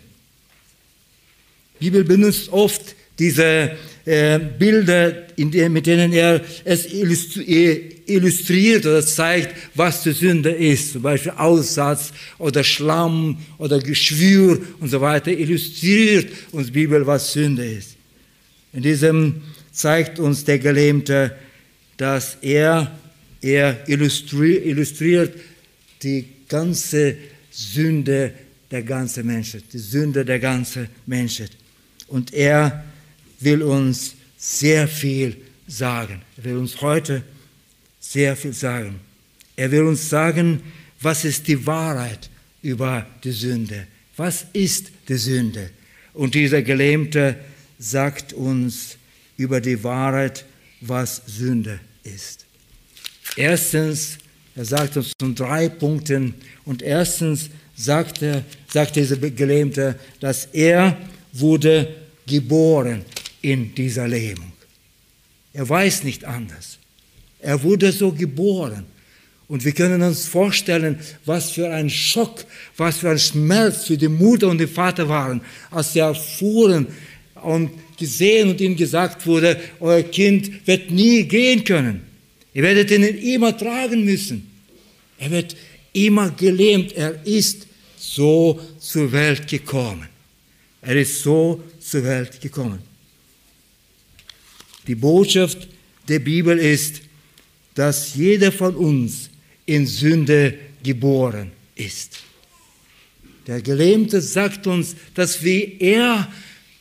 Die 1.80 1.90
Bibel 1.90 2.04
benutzt 2.04 2.50
oft 2.50 2.96
diese 3.18 3.78
äh, 4.06 4.40
Bilder, 4.40 5.12
der, 5.38 5.70
mit 5.70 5.86
denen 5.86 6.12
er 6.12 6.42
es 6.66 6.86
illustriert 8.06 8.86
oder 8.86 9.06
zeigt, 9.06 9.56
was 9.76 10.04
die 10.04 10.12
Sünde 10.12 10.52
ist. 10.52 10.94
Zum 10.94 11.02
Beispiel 11.02 11.34
Aussatz 11.36 12.12
oder 12.38 12.64
Schlamm 12.64 13.38
oder 13.58 13.80
Geschwür 13.80 14.60
und 14.80 14.90
so 14.90 15.02
weiter. 15.02 15.32
Illustriert 15.32 16.32
uns 16.52 16.68
die 16.68 16.74
Bibel, 16.74 17.06
was 17.06 17.34
Sünde 17.34 17.66
ist. 17.66 17.96
In 18.74 18.82
diesem 18.82 19.42
zeigt 19.72 20.20
uns 20.20 20.44
der 20.44 20.60
Gelähmte, 20.60 21.36
dass 21.98 22.38
er, 22.42 22.92
er 23.42 23.88
illustriert, 23.88 24.66
illustriert 24.66 25.34
die 26.02 26.26
ganze 26.48 27.16
Sünde 27.52 28.34
der 28.70 28.84
ganzen 28.84 29.26
Menschheit, 29.28 29.64
die 29.72 29.78
Sünde 29.78 30.26
der 30.26 30.40
ganzen 30.40 30.88
Menschheit. 31.06 31.52
Und 32.08 32.34
er 32.34 32.84
will 33.40 33.62
uns 33.62 34.16
sehr 34.38 34.88
viel 34.88 35.38
sagen. 35.68 36.22
Er 36.38 36.44
will 36.44 36.58
uns 36.58 36.82
heute 36.82 37.24
sehr 38.04 38.36
viel 38.36 38.54
sagen. 38.54 39.00
Er 39.56 39.72
will 39.72 39.84
uns 39.84 40.10
sagen, 40.10 40.62
was 41.02 41.26
ist 41.26 41.48
die 41.48 41.66
Wahrheit 41.66 42.30
über 42.62 43.08
die 43.24 43.32
Sünde? 43.32 43.88
Was 44.18 44.46
ist 44.54 44.92
die 45.08 45.16
Sünde? 45.16 45.70
Und 46.14 46.36
dieser 46.36 46.62
Gelähmte 46.62 47.38
sagt 47.80 48.34
uns 48.34 48.98
über 49.38 49.62
die 49.62 49.84
Wahrheit, 49.84 50.46
was 50.82 51.22
Sünde 51.26 51.80
ist. 52.04 52.46
Erstens, 53.36 54.18
er 54.56 54.66
sagt 54.66 54.98
uns 54.98 55.14
in 55.22 55.34
drei 55.34 55.70
Punkten. 55.70 56.36
Und 56.66 56.82
erstens 56.82 57.50
sagt, 57.76 58.22
er, 58.22 58.44
sagt 58.72 58.98
dieser 58.98 59.18
Gelähmte, 59.18 59.98
dass 60.20 60.46
er 60.52 60.98
wurde 61.32 61.96
geboren 62.28 63.04
in 63.42 63.74
dieser 63.74 64.08
Lähmung. 64.08 64.52
Er 65.54 65.68
weiß 65.68 66.04
nicht 66.04 66.26
anders. 66.26 66.78
Er 67.44 67.62
wurde 67.62 67.92
so 67.92 68.12
geboren. 68.12 68.86
Und 69.50 69.66
wir 69.66 69.74
können 69.74 70.02
uns 70.02 70.26
vorstellen, 70.26 70.98
was 71.26 71.52
für 71.52 71.70
ein 71.70 71.90
Schock, 71.90 72.46
was 72.78 72.98
für 73.00 73.10
ein 73.10 73.20
Schmerz 73.20 73.86
für 73.86 73.98
die 73.98 74.08
Mutter 74.08 74.48
und 74.48 74.58
den 74.58 74.70
Vater 74.70 75.08
waren, 75.10 75.42
als 75.70 75.94
sie 75.94 76.00
erfuhren 76.00 76.88
und 77.44 77.70
gesehen 77.98 78.50
und 78.50 78.62
ihnen 78.62 78.78
gesagt 78.78 79.28
wurde, 79.28 79.60
euer 79.82 80.04
Kind 80.04 80.66
wird 80.66 80.90
nie 80.90 81.24
gehen 81.24 81.64
können. 81.66 82.02
Ihr 82.54 82.64
werdet 82.64 82.90
ihn 82.92 83.04
immer 83.04 83.56
tragen 83.56 84.06
müssen. 84.06 84.50
Er 85.18 85.30
wird 85.30 85.56
immer 85.92 86.32
gelähmt. 86.32 86.94
Er 86.94 87.26
ist 87.26 87.68
so 87.98 88.60
zur 88.80 89.12
Welt 89.12 89.48
gekommen. 89.48 90.08
Er 90.82 90.96
ist 90.96 91.22
so 91.22 91.62
zur 91.80 92.04
Welt 92.06 92.40
gekommen. 92.40 92.80
Die 94.88 94.96
Botschaft 94.96 95.68
der 96.08 96.20
Bibel 96.20 96.58
ist, 96.58 97.02
dass 97.76 98.16
jeder 98.16 98.52
von 98.52 98.76
uns 98.76 99.30
in 99.66 99.88
Sünde 99.88 100.56
geboren 100.84 101.52
ist. 101.76 102.20
Der 103.48 103.62
Gelähmte 103.62 104.22
sagt 104.22 104.68
uns, 104.68 104.96
dass 105.14 105.44
wie 105.44 105.78
er 105.80 106.28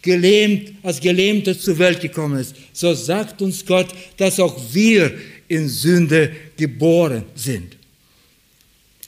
gelähmt, 0.01 0.73
als 0.83 1.01
Gelähmter 1.01 1.59
zur 1.59 1.79
Welt 1.79 2.01
gekommen 2.01 2.39
ist, 2.39 2.55
so 2.73 2.93
sagt 2.95 3.41
uns 3.43 3.65
Gott, 3.65 3.89
dass 4.17 4.39
auch 4.39 4.61
wir 4.73 5.13
in 5.49 5.69
Sünde 5.69 6.33
geboren 6.57 7.25
sind. 7.35 7.77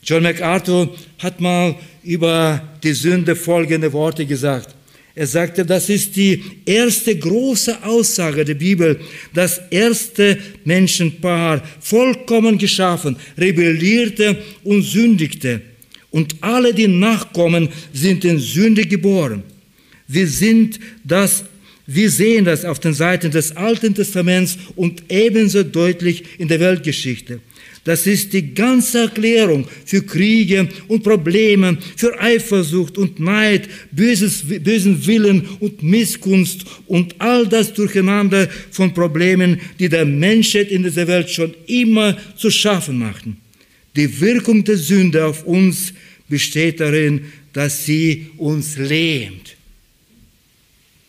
John 0.02 0.22
MacArthur 0.22 0.94
hat 1.18 1.40
mal 1.40 1.74
über 2.02 2.62
die 2.82 2.92
Sünde 2.92 3.34
folgende 3.34 3.92
Worte 3.92 4.26
gesagt. 4.26 4.73
Er 5.16 5.26
sagte, 5.28 5.64
das 5.64 5.88
ist 5.88 6.16
die 6.16 6.42
erste 6.66 7.16
große 7.16 7.84
Aussage 7.84 8.44
der 8.44 8.54
Bibel. 8.54 8.98
Das 9.32 9.60
erste 9.70 10.38
Menschenpaar, 10.64 11.62
vollkommen 11.80 12.58
geschaffen, 12.58 13.16
rebellierte 13.38 14.36
und 14.64 14.82
sündigte. 14.82 15.60
Und 16.10 16.34
alle, 16.40 16.74
die 16.74 16.88
nachkommen, 16.88 17.68
sind 17.92 18.24
in 18.24 18.38
Sünde 18.40 18.86
geboren. 18.86 19.42
Wir 20.08 20.26
sind 20.26 20.80
das 21.04 21.44
wir 21.86 22.10
sehen 22.10 22.46
das 22.46 22.64
auf 22.64 22.78
den 22.78 22.94
Seiten 22.94 23.30
des 23.30 23.56
Alten 23.56 23.94
Testaments 23.94 24.56
und 24.74 25.02
ebenso 25.10 25.62
deutlich 25.62 26.24
in 26.38 26.48
der 26.48 26.60
Weltgeschichte. 26.60 27.40
Das 27.84 28.06
ist 28.06 28.32
die 28.32 28.54
ganze 28.54 29.00
Erklärung 29.00 29.68
für 29.84 30.02
Kriege 30.02 30.66
und 30.88 31.02
Probleme, 31.02 31.76
für 31.96 32.18
Eifersucht 32.18 32.96
und 32.96 33.20
Neid, 33.20 33.68
böses, 33.92 34.42
bösen 34.42 35.06
Willen 35.06 35.46
und 35.60 35.82
Missgunst 35.82 36.64
und 36.86 37.14
all 37.18 37.46
das 37.46 37.74
Durcheinander 37.74 38.48
von 38.70 38.94
Problemen, 38.94 39.60
die 39.78 39.90
der 39.90 40.06
Menschheit 40.06 40.70
in 40.70 40.82
dieser 40.82 41.06
Welt 41.06 41.28
schon 41.28 41.54
immer 41.66 42.16
zu 42.38 42.50
schaffen 42.50 42.98
machten. 42.98 43.36
Die 43.94 44.18
Wirkung 44.18 44.64
der 44.64 44.78
Sünde 44.78 45.26
auf 45.26 45.44
uns 45.44 45.92
besteht 46.26 46.80
darin, 46.80 47.26
dass 47.52 47.84
sie 47.84 48.30
uns 48.38 48.78
lähmt. 48.78 49.56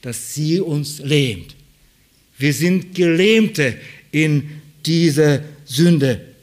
Dass 0.01 0.35
sie 0.35 0.59
uns 0.59 0.99
lähmt. 0.99 1.55
Wir 2.37 2.53
sind 2.53 2.93
Gelähmte 2.93 3.75
in 4.11 4.43
dieser 4.85 5.41
Sünde. 5.63 6.34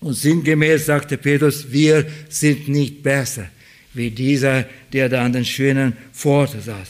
Und 0.00 0.14
sinngemäß 0.14 0.86
sagte 0.86 1.16
Petrus, 1.16 1.70
wir 1.70 2.06
sind 2.28 2.68
nicht 2.68 3.02
besser 3.02 3.48
wie 3.94 4.10
dieser, 4.10 4.64
der 4.92 5.08
da 5.08 5.24
an 5.24 5.32
den 5.32 5.44
schönen 5.44 5.96
Pforte 6.12 6.60
saß. 6.60 6.88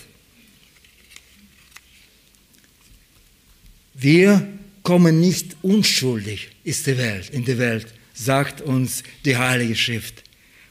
Wir 3.94 4.46
kommen 4.82 5.20
nicht 5.20 5.56
unschuldig 5.62 6.50
ist 6.64 6.86
die 6.86 6.98
Welt, 6.98 7.30
in 7.30 7.44
die 7.44 7.58
Welt, 7.58 7.86
sagt 8.14 8.60
uns 8.60 9.02
die 9.24 9.36
Heilige 9.36 9.74
Schrift. 9.74 10.22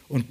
Und, 0.09 0.25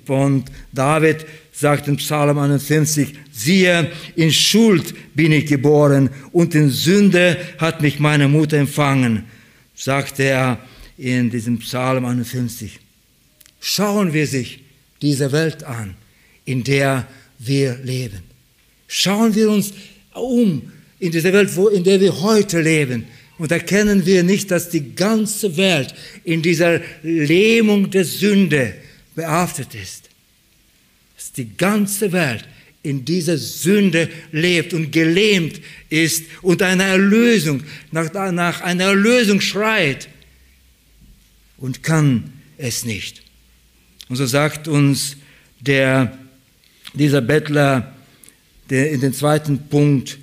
David 0.73 1.27
sagt 1.53 1.87
in 1.87 1.97
Psalm 1.97 2.39
51, 2.39 3.13
siehe, 3.31 3.91
in 4.15 4.33
Schuld 4.33 4.95
bin 5.15 5.33
ich 5.33 5.47
geboren 5.47 6.09
und 6.33 6.55
in 6.55 6.71
Sünde 6.71 7.37
hat 7.59 7.83
mich 7.83 7.99
meine 7.99 8.29
Mutter 8.29 8.57
empfangen, 8.57 9.25
sagt 9.75 10.19
er 10.19 10.59
in 10.99 11.31
diesem 11.31 11.59
Psalm 11.59 12.05
51. 12.05 12.79
Schauen 13.61 14.13
wir 14.13 14.27
sich 14.27 14.61
diese 15.03 15.33
Welt 15.33 15.65
an, 15.65 15.95
in 16.45 16.65
der 16.65 17.07
wir 17.39 17.79
leben. 17.83 18.23
Schauen 18.89 19.35
wir 19.35 19.51
uns 19.51 19.73
um 20.15 20.73
in 20.99 21.11
dieser 21.11 21.33
Welt, 21.33 21.51
in 21.75 21.85
der 21.85 22.01
wir 22.01 22.21
heute 22.23 22.61
leben. 22.61 23.07
Und 23.39 23.53
erkennen 23.53 24.07
wir 24.07 24.23
nicht, 24.23 24.51
dass 24.51 24.71
die 24.71 24.95
ganze 24.95 25.57
Welt 25.59 25.95
in 26.25 26.41
dieser 26.41 26.81
Lähmung 27.03 27.91
der 27.91 28.05
Sünde 28.05 28.75
behaftet 29.15 29.75
ist. 29.75 30.09
Dass 31.17 31.33
die 31.33 31.55
ganze 31.57 32.13
Welt 32.13 32.45
in 32.83 33.05
dieser 33.05 33.37
Sünde 33.37 34.09
lebt 34.33 34.73
und 34.73 34.91
gelähmt 34.91 35.61
ist 35.91 36.25
und 36.41 36.63
eine 36.63 36.85
Erlösung, 36.85 37.63
nach, 37.91 38.13
nach 38.33 38.61
einer 38.63 38.85
Erlösung 38.85 39.41
schreit 39.41 40.09
und 41.59 41.83
kann 41.83 42.33
es 42.59 42.85
nicht. 42.85 43.23
Und 44.09 44.17
so 44.17 44.27
sagt 44.27 44.69
uns 44.69 45.17
der, 45.61 46.17
dieser 46.95 47.21
Bettler 47.21 47.93
der 48.71 48.91
in 48.91 49.01
den 49.01 49.13
zweiten 49.13 49.69
Punkt, 49.69 50.19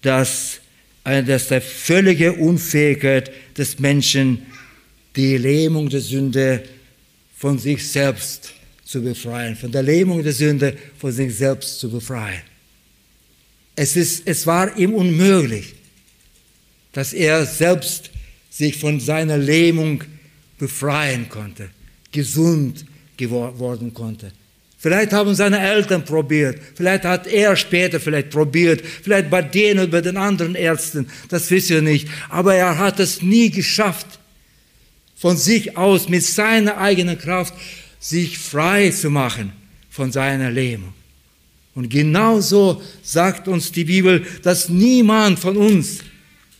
dass, 0.00 0.60
dass 1.04 1.48
der 1.48 1.60
völlige 1.60 2.32
Unfähigkeit 2.32 3.30
des 3.56 3.78
Menschen 3.78 4.46
die 5.14 5.36
Lähmung 5.36 5.88
der 5.88 6.00
Sünde 6.00 6.62
von 7.36 7.58
sich 7.58 7.86
selbst 7.86 8.52
zu 8.84 9.02
befreien, 9.02 9.56
von 9.56 9.72
der 9.72 9.82
Lähmung 9.82 10.22
der 10.22 10.32
Sünde 10.32 10.76
von 10.98 11.12
sich 11.12 11.34
selbst 11.34 11.80
zu 11.80 11.90
befreien. 11.90 12.42
Es, 13.76 13.96
ist, 13.96 14.26
es 14.26 14.46
war 14.46 14.76
ihm 14.76 14.94
unmöglich, 14.94 15.74
dass 16.92 17.12
er 17.12 17.44
selbst 17.46 18.10
sich 18.50 18.76
von 18.76 19.00
seiner 19.00 19.38
Lähmung 19.38 20.04
befreien 20.62 21.28
konnte, 21.28 21.70
gesund 22.12 22.84
geworden 23.16 23.92
konnte. 23.92 24.30
Vielleicht 24.78 25.12
haben 25.12 25.34
seine 25.34 25.58
Eltern 25.58 26.04
probiert, 26.04 26.60
vielleicht 26.76 27.02
hat 27.02 27.26
er 27.26 27.56
später 27.56 27.98
vielleicht 27.98 28.30
probiert, 28.30 28.80
vielleicht 28.80 29.28
bei 29.28 29.42
denen 29.42 29.80
und 29.80 29.90
bei 29.90 30.00
den 30.00 30.16
anderen 30.16 30.54
Ärzten, 30.54 31.08
das 31.28 31.50
wissen 31.50 31.74
wir 31.74 31.82
nicht. 31.82 32.06
Aber 32.28 32.54
er 32.54 32.78
hat 32.78 33.00
es 33.00 33.22
nie 33.22 33.50
geschafft, 33.50 34.06
von 35.16 35.36
sich 35.36 35.76
aus 35.76 36.08
mit 36.08 36.22
seiner 36.22 36.78
eigenen 36.78 37.18
Kraft 37.18 37.54
sich 37.98 38.38
frei 38.38 38.90
zu 38.90 39.10
machen 39.10 39.52
von 39.90 40.12
seiner 40.12 40.52
Lähmung. 40.52 40.94
Und 41.74 41.88
genauso 41.90 42.80
sagt 43.02 43.48
uns 43.48 43.72
die 43.72 43.84
Bibel, 43.84 44.24
dass 44.44 44.68
niemand 44.68 45.40
von 45.40 45.56
uns 45.56 46.04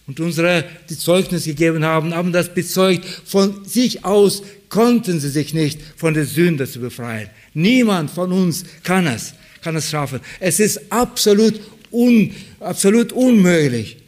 und 0.06 0.18
unsere, 0.20 0.64
die 0.90 0.98
Zeugnis 0.98 1.44
gegeben 1.44 1.84
haben, 1.84 2.14
haben 2.14 2.32
das 2.32 2.52
bezeugt, 2.52 3.04
von 3.24 3.64
sich 3.64 4.04
aus 4.04 4.42
konnten 4.68 5.20
sie 5.20 5.28
sich 5.28 5.52
nicht 5.52 5.80
von 5.96 6.14
der 6.14 6.24
Sünde 6.24 6.66
zu 6.66 6.80
befreien. 6.80 7.28
Niemand 7.52 8.10
von 8.10 8.32
uns 8.32 8.64
kann 8.82 9.06
es, 9.06 9.34
kann 9.60 9.76
es 9.76 9.90
schaffen. 9.90 10.20
Es 10.40 10.60
ist 10.60 10.90
absolut, 10.90 11.60
un, 11.92 12.32
absolut 12.58 13.12
unmöglich, 13.12 13.98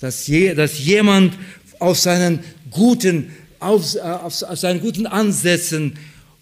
dass, 0.00 0.26
je, 0.26 0.54
dass 0.54 0.78
jemand 0.78 1.34
auf 1.78 1.98
seinen 1.98 2.40
guten, 2.70 3.30
auf, 3.58 3.96
auf, 3.96 4.42
auf 4.42 4.58
seinen 4.58 4.80
guten 4.80 5.06
Ansätzen 5.06 5.94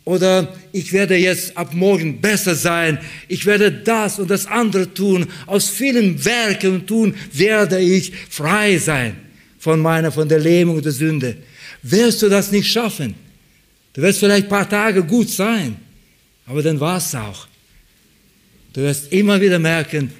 oder 0.08 0.56
ich 0.72 0.94
werde 0.94 1.16
jetzt 1.16 1.54
ab 1.54 1.74
morgen 1.74 2.18
besser 2.18 2.54
sein, 2.54 2.98
ich 3.28 3.44
werde 3.44 3.70
das 3.70 4.18
und 4.18 4.30
das 4.30 4.46
andere 4.46 4.94
tun, 4.94 5.26
aus 5.44 5.68
vielen 5.68 6.24
Werken 6.24 6.86
tun, 6.86 7.14
werde 7.34 7.78
ich 7.78 8.10
frei 8.30 8.78
sein 8.78 9.16
von 9.58 9.78
meiner, 9.80 10.10
von 10.10 10.26
der 10.26 10.38
Lähmung 10.38 10.80
der 10.80 10.92
Sünde. 10.92 11.36
Wirst 11.82 12.22
du 12.22 12.30
das 12.30 12.50
nicht 12.50 12.72
schaffen? 12.72 13.16
Du 13.92 14.00
wirst 14.00 14.20
vielleicht 14.20 14.46
ein 14.46 14.48
paar 14.48 14.66
Tage 14.66 15.04
gut 15.04 15.28
sein, 15.28 15.76
aber 16.46 16.62
dann 16.62 16.80
war 16.80 16.96
es 16.96 17.14
auch. 17.14 17.46
Du 18.72 18.80
wirst 18.80 19.12
immer 19.12 19.38
wieder 19.42 19.58
merken, 19.58 20.10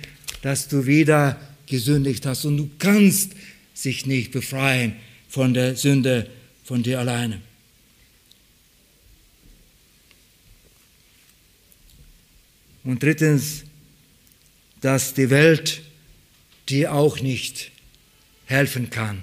dass 0.42 0.68
du 0.68 0.85
wieder 0.85 1.40
gesündigt 1.64 2.27
hast 2.27 2.44
und 2.44 2.59
du 2.59 2.68
kannst 2.79 3.31
sich 3.72 4.05
nicht 4.05 4.33
befreien 4.33 4.96
von 5.31 5.55
der 5.55 5.77
Sünde 5.77 6.27
von 6.62 6.83
dir 6.83 6.98
alleine. 6.98 7.47
Und 12.88 13.03
drittens, 13.03 13.64
dass 14.81 15.12
die 15.12 15.29
Welt 15.29 15.83
dir 16.70 16.94
auch 16.94 17.20
nicht 17.20 17.70
helfen 18.46 18.88
kann, 18.88 19.22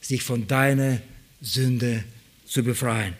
sich 0.00 0.22
von 0.22 0.46
deiner 0.46 1.00
Sünde 1.40 2.04
zu 2.46 2.62
befreien. 2.62 3.14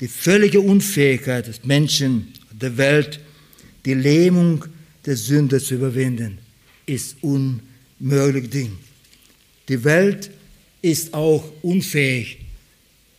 die 0.00 0.08
völlige 0.08 0.60
Unfähigkeit 0.60 1.46
des 1.46 1.64
Menschen, 1.64 2.32
der 2.52 2.76
Welt, 2.76 3.20
die 3.84 3.94
Lähmung 3.94 4.64
der 5.04 5.16
Sünde 5.16 5.60
zu 5.60 5.74
überwinden, 5.74 6.38
ist 6.86 7.16
unmöglich 7.20 8.50
Ding. 8.50 8.78
Die 9.68 9.82
Welt 9.84 10.30
ist 10.82 11.14
auch 11.14 11.44
unfähig, 11.62 12.38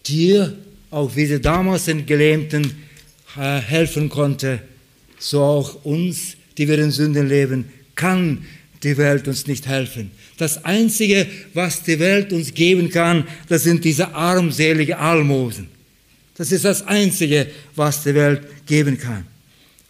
dir, 0.06 0.58
auch 0.90 1.16
wie 1.16 1.26
sie 1.26 1.40
damals 1.40 1.86
den 1.86 2.06
Gelähmten 2.06 2.64
äh, 2.64 2.89
helfen 3.36 4.10
konnte, 4.10 4.60
so 5.20 5.42
auch 5.42 5.86
uns, 5.86 6.36
die 6.58 6.68
wir 6.68 6.80
in 6.80 6.92
Sünden 6.92 7.28
leben, 7.28 7.66
kann 7.96 8.46
die 8.84 8.98
Welt 8.98 9.28
uns 9.28 9.48
nicht 9.48 9.68
helfen. 9.68 10.12
Das 10.38 10.64
Einzige, 10.64 11.28
was 11.54 11.84
die 11.84 12.00
Welt 12.00 12.32
uns 12.32 12.54
geben 12.54 12.90
kann, 12.90 13.28
das 13.50 13.64
sind 13.64 13.84
diese 13.84 14.14
armselige 14.14 14.98
Almosen. 14.98 15.68
Das 16.36 16.54
ist 16.54 16.64
das 16.64 16.88
Einzige, 16.88 17.48
was 17.76 18.04
die 18.04 18.16
Welt 18.16 18.42
geben 18.66 18.98
kann. 18.98 19.26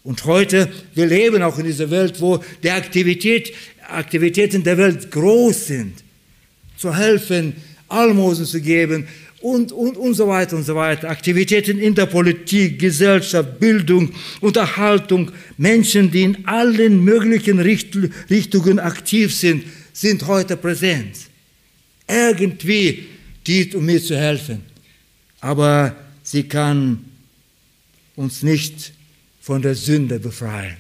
Und 0.04 0.26
heute, 0.26 0.68
wir 0.96 1.06
leben 1.06 1.44
auch 1.44 1.60
in 1.60 1.66
dieser 1.66 1.92
Welt, 1.92 2.20
wo 2.20 2.44
die 2.64 2.72
Aktivität, 2.72 3.54
Aktivitäten 3.88 4.64
der 4.64 4.78
Welt 4.78 5.12
groß 5.12 5.68
sind. 5.68 6.04
Zu 6.78 6.96
helfen, 6.96 7.56
Almosen 7.88 8.46
zu 8.46 8.62
geben 8.62 9.08
und, 9.42 9.72
und, 9.72 9.98
und 9.98 10.14
so 10.14 10.28
weiter 10.28 10.56
und 10.58 10.66
so 10.66 10.76
weiter. 10.76 11.10
Aktivitäten 11.10 11.80
in 11.80 11.96
der 11.96 12.06
Politik, 12.06 12.80
Gesellschaft, 12.80 13.60
Bildung, 13.60 14.12
Unterhaltung. 14.42 15.32
Menschen, 15.58 16.12
die 16.12 16.24
in 16.24 16.46
allen 16.46 17.04
möglichen 17.04 17.60
Richtungen 17.60 18.80
aktiv 18.80 19.34
sind, 19.34 19.64
sind 19.94 20.28
heute 20.28 20.58
präsent. 20.58 21.16
Irgendwie 22.08 23.06
dient, 23.46 23.76
um 23.76 23.86
mir 23.86 24.02
zu 24.02 24.18
helfen. 24.18 24.62
Aber 25.40 25.96
sie 26.24 26.44
kann 26.44 27.06
uns 28.16 28.44
nicht 28.44 28.94
von 29.42 29.62
der 29.62 29.76
Sünde 29.76 30.20
befreien. 30.20 30.78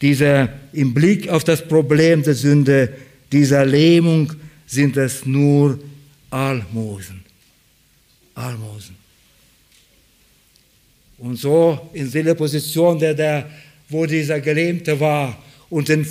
Dieser, 0.00 0.48
Im 0.72 0.94
Blick 0.94 1.28
auf 1.28 1.44
das 1.44 1.66
Problem 1.66 2.22
der 2.22 2.34
Sünde, 2.34 2.92
dieser 3.30 3.64
Lähmung 3.64 4.32
sind 4.66 4.96
es 4.96 5.26
nur 5.26 5.78
Almosen. 6.32 7.22
Almosen. 8.34 8.96
Und 11.18 11.36
so 11.36 11.90
in 11.92 12.10
dieser 12.10 12.34
Position, 12.34 12.98
der, 12.98 13.14
der, 13.14 13.50
wo 13.88 14.06
dieser 14.06 14.40
Gelähmte 14.40 14.98
war 14.98 15.38
und 15.68 15.90
an 15.90 16.04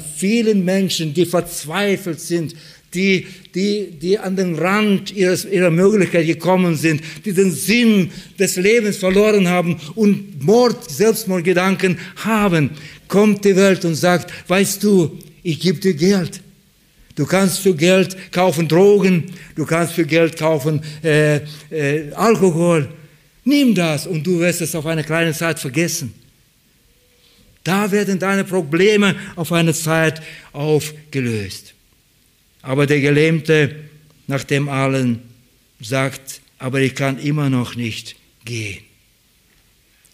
vielen 0.00 0.64
Menschen, 0.64 1.12
die 1.12 1.26
verzweifelt 1.26 2.20
sind, 2.20 2.54
die, 2.94 3.26
die, 3.54 3.90
die 4.00 4.18
an 4.18 4.34
den 4.34 4.56
Rand 4.56 5.12
ihres, 5.12 5.44
ihrer 5.44 5.70
Möglichkeit 5.70 6.26
gekommen 6.26 6.74
sind, 6.74 7.02
die 7.24 7.32
den 7.32 7.52
Sinn 7.52 8.10
des 8.38 8.56
Lebens 8.56 8.96
verloren 8.96 9.46
haben 9.46 9.76
und 9.94 10.42
Mord, 10.42 10.90
Selbstmordgedanken 10.90 11.98
haben, 12.16 12.70
kommt 13.08 13.44
die 13.44 13.54
Welt 13.54 13.84
und 13.84 13.94
sagt, 13.94 14.32
weißt 14.48 14.82
du, 14.82 15.18
ich 15.42 15.60
gebe 15.60 15.78
dir 15.78 15.94
Geld. 15.94 16.40
Du 17.16 17.26
kannst 17.26 17.60
für 17.60 17.74
Geld 17.74 18.32
kaufen 18.32 18.68
Drogen, 18.68 19.32
du 19.56 19.66
kannst 19.66 19.94
für 19.94 20.06
Geld 20.06 20.38
kaufen 20.38 20.80
äh, 21.02 21.40
äh, 21.70 22.12
Alkohol. 22.12 22.88
Nimm 23.44 23.74
das 23.74 24.06
und 24.06 24.26
du 24.26 24.38
wirst 24.38 24.60
es 24.60 24.74
auf 24.74 24.86
eine 24.86 25.02
kleine 25.02 25.32
Zeit 25.32 25.58
vergessen. 25.58 26.14
Da 27.64 27.90
werden 27.90 28.18
deine 28.18 28.44
Probleme 28.44 29.16
auf 29.36 29.52
eine 29.52 29.74
Zeit 29.74 30.22
aufgelöst. 30.52 31.74
Aber 32.62 32.86
der 32.86 33.00
Gelähmte 33.00 33.74
nach 34.26 34.44
dem 34.44 34.68
allen 34.68 35.22
sagt, 35.80 36.40
aber 36.58 36.80
ich 36.80 36.94
kann 36.94 37.18
immer 37.18 37.50
noch 37.50 37.74
nicht 37.74 38.16
gehen. 38.44 38.82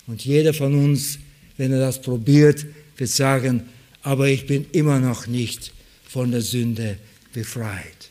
Und 0.06 0.24
jeder 0.24 0.54
von 0.54 0.74
uns, 0.74 1.18
wenn 1.56 1.72
er 1.72 1.80
das 1.80 2.00
probiert, 2.00 2.64
wird 2.96 3.10
sagen, 3.10 3.68
aber 4.02 4.28
ich 4.28 4.46
bin 4.46 4.66
immer 4.72 5.00
noch 5.00 5.26
nicht 5.26 5.72
von 6.16 6.30
der 6.30 6.40
Sünde 6.40 6.96
befreit. 7.34 8.08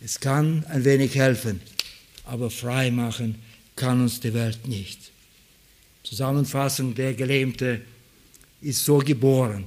Es 0.00 0.20
kann 0.20 0.64
ein 0.66 0.84
wenig 0.84 1.16
helfen, 1.16 1.60
aber 2.26 2.48
frei 2.48 2.92
machen 2.92 3.42
kann 3.74 4.00
uns 4.00 4.20
die 4.20 4.32
Welt 4.34 4.68
nicht. 4.68 5.00
Zusammenfassung, 6.04 6.94
der 6.94 7.14
Gelähmte 7.14 7.80
ist 8.60 8.84
so 8.84 8.98
geboren, 8.98 9.64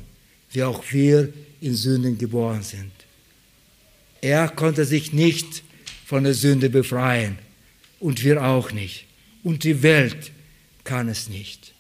wie 0.54 0.63
auch 0.63 0.82
wir 0.89 1.34
in 1.60 1.76
Sünden 1.76 2.17
geboren 2.17 2.63
sind. 2.63 2.93
Er 4.21 4.47
konnte 4.47 4.86
sich 4.86 5.12
nicht 5.12 5.63
von 6.06 6.23
der 6.23 6.36
Sünde 6.36 6.69
befreien 6.69 7.38
und 8.00 8.23
wir 8.23 8.41
auch 8.45 8.71
nicht. 8.71 9.08
Und 9.43 9.65
die 9.65 9.84
Welt 9.84 10.32
kann 10.86 11.10
es 11.10 11.28
nicht. 11.28 11.73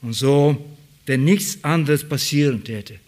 Und 0.00 0.14
so, 0.14 0.64
wenn 1.04 1.24
nichts 1.24 1.62
anderes 1.62 2.08
passieren 2.08 2.64
täte, 2.64 3.00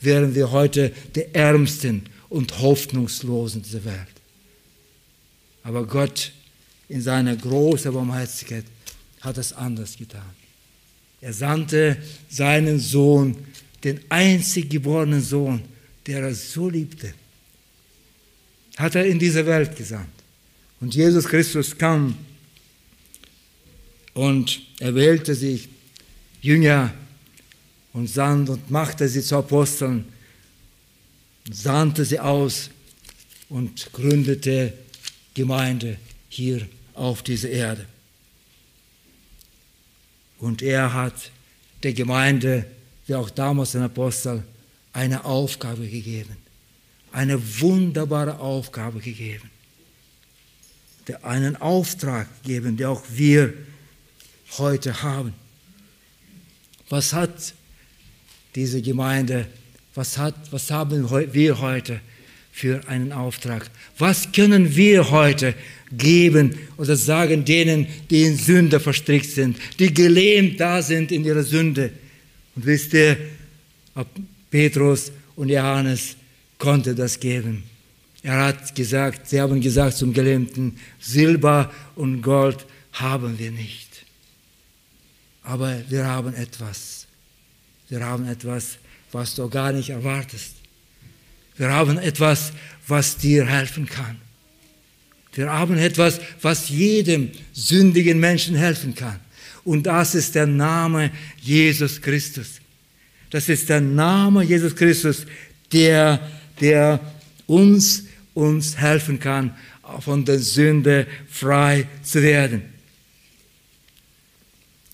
wären 0.00 0.34
wir 0.34 0.50
heute 0.50 0.92
die 1.14 1.34
Ärmsten 1.34 2.04
und 2.28 2.60
Hoffnungslosen 2.60 3.62
dieser 3.62 3.84
Welt. 3.84 3.98
Aber 5.62 5.86
Gott 5.86 6.32
in 6.88 7.02
seiner 7.02 7.36
großen 7.36 7.92
Barmherzigkeit 7.92 8.64
hat 9.20 9.38
es 9.38 9.52
anders 9.52 9.96
getan. 9.96 10.22
Er 11.20 11.32
sandte 11.32 11.98
seinen 12.28 12.78
Sohn, 12.78 13.36
den 13.84 14.00
einzig 14.08 14.70
geborenen 14.70 15.22
Sohn, 15.22 15.62
der 16.06 16.22
er 16.22 16.34
so 16.34 16.68
liebte, 16.68 17.12
hat 18.76 18.94
er 18.94 19.06
in 19.06 19.18
diese 19.18 19.44
Welt 19.44 19.76
gesandt. 19.76 20.08
Und 20.80 20.94
Jesus 20.94 21.26
Christus 21.26 21.76
kam 21.76 22.16
und 24.14 24.62
er 24.80 24.94
wählte 24.94 25.34
sich 25.34 25.68
Jünger 26.40 26.92
und 27.92 28.08
sandte 28.08 28.52
und 28.52 28.70
machte 28.70 29.08
sie 29.08 29.22
zu 29.22 29.36
Aposteln, 29.36 30.06
sandte 31.50 32.04
sie 32.04 32.20
aus 32.20 32.70
und 33.48 33.92
gründete 33.92 34.72
Gemeinde 35.34 35.96
hier 36.28 36.66
auf 36.94 37.22
dieser 37.22 37.50
Erde. 37.50 37.86
Und 40.38 40.62
er 40.62 40.92
hat 40.92 41.30
der 41.82 41.92
Gemeinde, 41.92 42.64
wie 43.06 43.14
auch 43.14 43.30
damals 43.30 43.72
den 43.72 43.82
Apostel, 43.82 44.42
eine 44.92 45.24
Aufgabe 45.24 45.86
gegeben. 45.86 46.36
Eine 47.12 47.60
wunderbare 47.60 48.38
Aufgabe 48.38 49.00
gegeben. 49.00 49.50
Einen 51.22 51.56
Auftrag 51.56 52.28
gegeben, 52.42 52.76
der 52.76 52.90
auch 52.90 53.02
wir 53.10 53.52
heute 54.58 55.02
haben. 55.02 55.34
Was 56.88 57.12
hat 57.12 57.54
diese 58.54 58.82
Gemeinde, 58.82 59.46
was, 59.94 60.18
hat, 60.18 60.34
was 60.50 60.70
haben 60.70 61.08
wir 61.32 61.60
heute 61.60 62.00
für 62.52 62.86
einen 62.88 63.12
Auftrag? 63.12 63.70
Was 63.98 64.32
können 64.32 64.74
wir 64.76 65.10
heute 65.10 65.54
geben 65.92 66.54
oder 66.76 66.96
sagen 66.96 67.44
denen, 67.44 67.86
die 68.10 68.22
in 68.22 68.36
Sünde 68.36 68.80
verstrickt 68.80 69.30
sind, 69.30 69.56
die 69.78 69.92
gelähmt 69.92 70.60
da 70.60 70.82
sind 70.82 71.12
in 71.12 71.24
ihrer 71.24 71.42
Sünde? 71.42 71.90
Und 72.54 72.66
wisst 72.66 72.92
ihr, 72.94 73.16
Petrus 74.50 75.12
und 75.36 75.48
Johannes 75.48 76.16
konnte 76.58 76.94
das 76.94 77.18
geben. 77.18 77.64
Er 78.22 78.46
hat 78.46 78.74
gesagt, 78.74 79.28
sie 79.28 79.40
haben 79.40 79.60
gesagt 79.60 79.96
zum 79.96 80.12
Gelähmten, 80.12 80.76
Silber 81.00 81.72
und 81.94 82.20
Gold 82.20 82.66
haben 82.92 83.38
wir 83.38 83.50
nicht. 83.50 84.04
Aber 85.42 85.80
wir 85.88 86.06
haben 86.06 86.34
etwas. 86.34 86.99
Wir 87.90 88.06
haben 88.06 88.26
etwas, 88.26 88.78
was 89.10 89.34
du 89.34 89.48
gar 89.48 89.72
nicht 89.72 89.90
erwartest. 89.90 90.54
Wir 91.56 91.70
haben 91.70 91.98
etwas, 91.98 92.52
was 92.86 93.16
dir 93.18 93.46
helfen 93.46 93.86
kann. 93.86 94.16
Wir 95.34 95.52
haben 95.52 95.76
etwas, 95.76 96.20
was 96.40 96.68
jedem 96.68 97.30
sündigen 97.52 98.18
Menschen 98.18 98.54
helfen 98.54 98.94
kann. 98.94 99.20
Und 99.64 99.86
das 99.86 100.14
ist 100.14 100.34
der 100.36 100.46
Name 100.46 101.10
Jesus 101.40 102.00
Christus. 102.00 102.60
Das 103.30 103.48
ist 103.48 103.68
der 103.68 103.80
Name 103.80 104.44
Jesus 104.44 104.74
Christus, 104.74 105.26
der, 105.72 106.20
der 106.60 107.00
uns, 107.46 108.04
uns 108.34 108.78
helfen 108.78 109.18
kann, 109.18 109.56
von 110.00 110.24
der 110.24 110.38
Sünde 110.38 111.08
frei 111.28 111.88
zu 112.02 112.22
werden. 112.22 112.62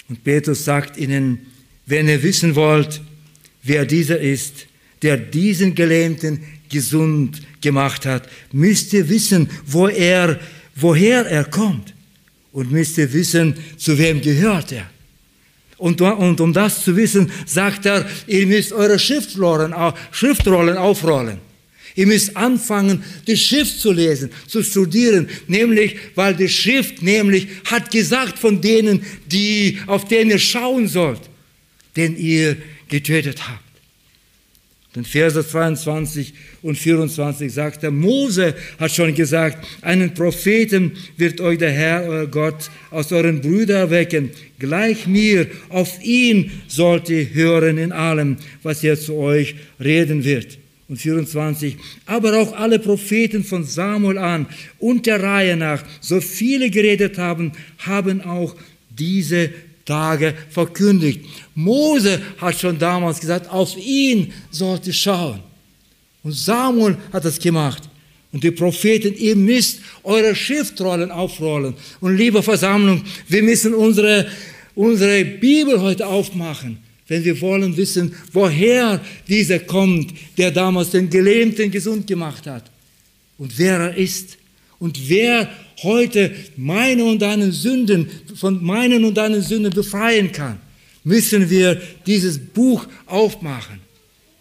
Und 0.09 0.25
Petrus 0.25 0.65
sagt 0.65 0.97
ihnen, 0.97 1.47
wenn 1.87 2.09
ihr 2.09 2.23
wissen 2.23 2.55
wollt, 2.55 3.01
wer 3.63 3.87
dieser 3.87 4.19
ist, 4.19 4.67
der 5.03 5.17
diesen 5.17 5.75
Gelähmten 5.75 6.41
gesund 6.69 7.41
gemacht 7.61 8.07
hat, 8.07 8.29
müsst 8.53 8.93
ihr 8.93 9.09
wissen, 9.09 9.49
wo 9.65 9.87
er, 9.89 10.39
woher 10.75 11.27
er 11.27 11.45
kommt. 11.45 11.95
Und 12.53 12.73
müsst 12.73 12.99
ihr 12.99 13.13
wissen, 13.13 13.55
zu 13.77 13.99
wem 13.99 14.21
gehört 14.21 14.73
er. 14.73 14.91
Und, 15.79 16.01
und 16.01 16.41
um 16.41 16.53
das 16.53 16.85
zu 16.85 16.97
wissen, 16.97 17.31
sagt 17.45 17.85
er, 17.85 18.09
ihr 18.27 18.47
müsst 18.47 18.73
eure 18.73 18.99
Schriftrollen, 18.99 19.75
Schriftrollen 20.11 20.79
aufrollen. 20.79 21.39
Ihr 21.95 22.07
müsst 22.07 22.37
anfangen, 22.37 23.03
die 23.27 23.37
Schrift 23.37 23.79
zu 23.79 23.93
lesen, 23.93 24.31
zu 24.47 24.63
studieren, 24.63 25.29
nämlich, 25.47 25.97
weil 26.15 26.35
die 26.35 26.49
Schrift 26.49 27.03
nämlich 27.03 27.49
hat 27.65 27.91
gesagt 27.91 28.39
von 28.39 28.61
denen, 28.61 29.03
die, 29.27 29.79
auf 29.87 30.07
denen 30.07 30.31
ihr 30.31 30.39
schauen 30.39 30.89
sollt, 30.89 31.21
den 31.97 32.17
ihr 32.17 32.57
getötet 32.89 33.49
habt. 33.49 33.67
In 34.97 35.05
Verse 35.05 35.47
22 35.47 36.33
und 36.63 36.79
24 36.79 37.53
sagt 37.53 37.85
er, 37.85 37.91
Mose 37.91 38.55
hat 38.79 38.91
schon 38.91 39.15
gesagt, 39.15 39.63
einen 39.83 40.15
Propheten 40.15 40.93
wird 41.19 41.39
euch 41.43 41.59
der 41.59 41.71
Herr, 41.71 42.05
euer 42.09 42.27
Gott, 42.27 42.71
aus 42.91 43.13
euren 43.13 43.43
Brüdern 43.43 43.77
erwecken. 43.77 44.31
Gleich 44.59 45.07
mir, 45.07 45.49
auf 45.69 46.03
ihn 46.03 46.51
sollt 46.67 47.11
ihr 47.11 47.29
hören 47.35 47.77
in 47.77 47.93
allem, 47.93 48.39
was 48.63 48.83
er 48.83 48.99
zu 48.99 49.17
euch 49.17 49.57
reden 49.79 50.25
wird. 50.25 50.59
Und 50.89 50.97
24, 50.97 51.77
aber 52.07 52.39
auch 52.39 52.57
alle 52.57 52.79
Propheten 52.79 53.45
von 53.45 53.65
Samuel 53.65 54.17
an 54.17 54.47
und 54.79 55.05
der 55.05 55.23
Reihe 55.23 55.57
nach, 55.57 55.85
so 56.01 56.23
viele 56.23 56.71
geredet 56.71 57.19
haben, 57.19 57.53
haben 57.79 58.23
auch 58.23 58.57
diese 58.89 59.51
Tage 59.87 60.35
verkündigt. 60.51 61.25
Mose 61.55 62.21
hat 62.39 62.61
schon 62.61 62.79
damals 62.79 63.21
gesagt, 63.21 63.51
auf 63.51 63.77
ihn 63.79 64.33
sollt 64.51 64.87
ihr 64.87 64.93
schauen. 64.93 65.41
Und 66.23 66.33
Samuel 66.33 66.99
hat 67.13 67.25
das 67.25 67.39
gemacht. 67.39 67.89
Und 68.33 68.43
die 68.45 68.51
Propheten, 68.51 69.15
ihr 69.17 69.37
müsst 69.37 69.81
eure 70.03 70.35
Schriftrollen 70.35 71.11
aufrollen. 71.11 71.75
Und 72.01 72.17
liebe 72.17 72.43
Versammlung, 72.43 73.03
wir 73.29 73.43
müssen 73.43 73.73
unsere, 73.73 74.27
unsere 74.75 75.25
Bibel 75.25 75.81
heute 75.81 76.07
aufmachen, 76.07 76.79
wenn 77.09 77.25
wir 77.25 77.41
wollen 77.41 77.77
wissen, 77.77 78.15
woher 78.33 79.01
dieser 79.29 79.61
kommt, 79.61 80.13
der 80.37 80.51
damals 80.51 80.91
den 80.91 81.09
Gelähmten 81.09 81.71
gesund 81.71 82.07
gemacht 82.07 82.47
hat. 82.47 82.71
Und 83.39 83.57
wer 83.57 83.79
er 83.79 83.97
ist. 83.97 84.37
Und 84.79 85.09
wer 85.09 85.51
heute 85.83 86.35
meine 86.57 87.05
und 87.05 87.23
deinen 87.23 87.53
Sünden, 87.53 88.09
von 88.35 88.63
meinen 88.63 89.05
und 89.05 89.15
deinen 89.15 89.43
Sünden 89.43 89.73
befreien 89.73 90.33
kann, 90.33 90.59
müssen 91.05 91.49
wir 91.49 91.81
dieses 92.07 92.39
Buch 92.39 92.87
aufmachen. 93.07 93.81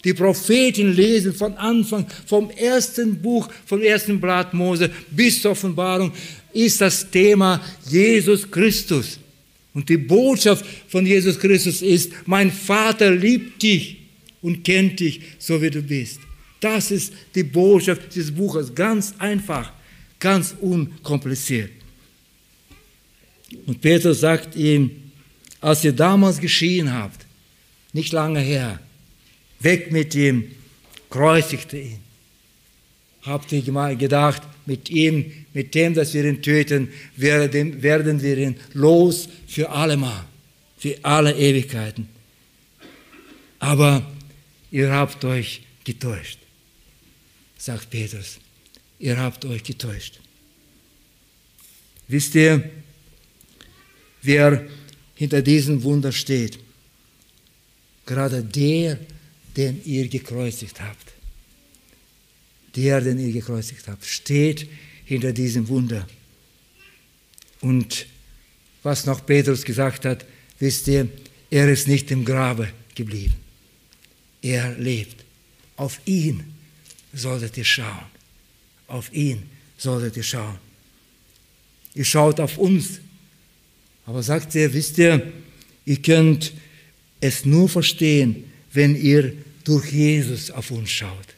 Die 0.04 0.14
Propheten 0.14 0.94
lesen 0.94 1.34
von 1.34 1.54
Anfang, 1.56 2.06
vom 2.28 2.52
ersten 2.52 3.22
Buch, 3.22 3.50
vom 3.66 3.82
ersten 3.82 4.22
Blatt 4.22 4.54
Mose 4.54 4.90
bis 5.10 5.42
zur 5.42 5.52
Offenbarung, 5.52 6.12
ist 6.54 6.80
das 6.80 7.10
Thema 7.10 7.62
Jesus 7.90 8.50
Christus. 8.50 9.20
Und 9.74 9.90
die 9.90 9.98
Botschaft 9.98 10.64
von 10.88 11.06
Jesus 11.06 11.40
Christus 11.40 11.82
ist, 11.82 12.12
mein 12.26 12.52
Vater 12.52 13.12
liebt 13.12 13.62
dich 13.62 13.98
und 14.42 14.64
kennt 14.64 15.00
dich, 15.00 15.22
so 15.38 15.62
wie 15.62 15.70
du 15.70 15.82
bist. 15.82 16.20
Das 16.60 16.92
ist 16.92 17.14
die 17.34 17.44
Botschaft 17.44 18.04
dieses 18.16 18.32
Buches, 18.32 18.74
ganz 18.74 19.14
einfach. 19.18 19.74
Ganz 20.26 20.56
unkompliziert. 20.60 21.70
Und 23.68 23.80
Petrus 23.80 24.22
sagt 24.22 24.56
ihm, 24.56 24.90
als 25.62 25.84
ihr 25.84 25.94
damals 25.94 26.40
geschehen 26.40 26.92
habt, 26.92 27.28
nicht 27.94 28.12
lange 28.12 28.40
her, 28.40 28.80
weg 29.60 29.92
mit 29.92 30.16
ihm, 30.16 30.46
kreuzigte 31.12 31.78
ihn. 31.78 32.00
Habt 33.22 33.52
ihr 33.52 33.62
gedacht, 33.62 34.42
mit 34.66 34.90
ihm, 34.90 35.32
mit 35.54 35.76
dem, 35.76 35.94
dass 35.94 36.16
wir 36.16 36.26
ihn 36.26 36.42
töten, 36.42 36.90
werden, 37.16 37.84
werden 37.84 38.20
wir 38.20 38.36
ihn 38.40 38.56
los 38.74 39.30
für 39.46 39.70
allemal, 39.70 40.26
für 40.80 40.98
alle 41.04 41.36
Ewigkeiten. 41.36 42.10
Aber 43.60 44.04
ihr 44.72 44.92
habt 44.92 45.24
euch 45.24 45.62
getäuscht, 45.84 46.40
sagt 47.60 47.92
Petrus 47.92 48.40
ihr 49.00 49.18
habt 49.18 49.46
euch 49.46 49.64
getäuscht. 49.64 50.20
Wisst 52.08 52.36
ihr, 52.36 52.70
wer 54.22 54.68
hinter 55.16 55.42
diesem 55.42 55.82
Wunder 55.84 56.12
steht? 56.12 56.60
Gerade 58.06 58.44
der, 58.44 59.00
den 59.58 59.82
ihr 59.86 60.08
gekreuzigt 60.08 60.80
habt. 60.82 61.14
Der, 62.76 63.02
den 63.02 63.20
ihr 63.20 63.32
gekreuzigt 63.32 63.88
habt, 63.88 64.06
steht 64.06 64.68
hinter 65.06 65.32
diesem 65.32 65.68
Wunder. 65.68 66.08
Und 67.62 68.06
was 68.84 69.06
noch 69.06 69.26
Petrus 69.26 69.64
gesagt 69.64 70.06
hat, 70.06 70.26
wisst 70.60 70.88
ihr, 70.88 71.08
er 71.50 71.70
ist 71.70 71.88
nicht 71.88 72.12
im 72.12 72.26
Grabe 72.26 72.72
geblieben. 72.94 73.36
Er 74.42 74.78
lebt. 74.78 75.24
Auf 75.78 76.00
ihn 76.06 76.44
solltet 77.14 77.58
ihr 77.58 77.66
schauen. 77.66 78.15
Auf 78.88 79.12
ihn 79.14 79.44
solltet 79.78 80.18
ihr 80.18 80.24
schauen. 80.24 80.58
Ihr 81.94 82.06
schaut 82.06 82.40
auf 82.40 82.58
uns. 82.58 83.00
Aber 84.06 84.22
sagt 84.22 84.56
er, 84.56 84.74
wisst 84.74 84.98
ihr, 84.98 85.34
ihr 85.86 86.02
könnt 86.02 86.54
es 87.22 87.46
nur 87.46 87.68
verstehen, 87.68 88.52
wenn 88.72 88.96
ihr 88.96 89.34
durch 89.64 89.92
Jesus 89.92 90.52
auf 90.52 90.70
uns 90.72 90.92
schaut. 90.92 91.36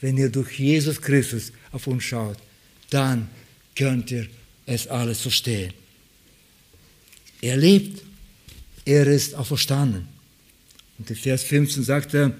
Wenn 0.00 0.16
ihr 0.16 0.30
durch 0.30 0.58
Jesus 0.58 1.00
Christus 1.00 1.52
auf 1.70 1.86
uns 1.86 2.02
schaut, 2.02 2.38
dann 2.88 3.28
könnt 3.76 4.10
ihr 4.10 4.26
es 4.66 4.88
alles 4.88 5.20
verstehen. 5.20 5.72
Er 7.40 7.56
lebt, 7.56 8.02
er 8.84 9.06
ist 9.06 9.34
auferstanden. 9.34 10.08
Und 10.98 11.08
in 11.08 11.16
Vers 11.16 11.44
15 11.44 11.84
sagt 11.84 12.14
er, 12.14 12.34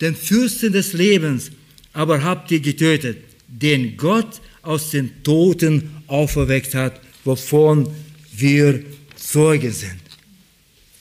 den 0.00 0.16
Fürsten 0.16 0.72
des 0.72 0.94
Lebens 0.94 1.50
aber 1.92 2.22
habt 2.22 2.50
ihr 2.50 2.60
getötet, 2.60 3.18
den 3.48 3.96
Gott 3.96 4.40
aus 4.62 4.90
den 4.90 5.22
Toten 5.22 5.90
auferweckt 6.06 6.74
hat, 6.74 7.00
wovon 7.24 7.88
wir 8.32 8.82
Zeugen 9.16 9.72
sind. 9.72 10.00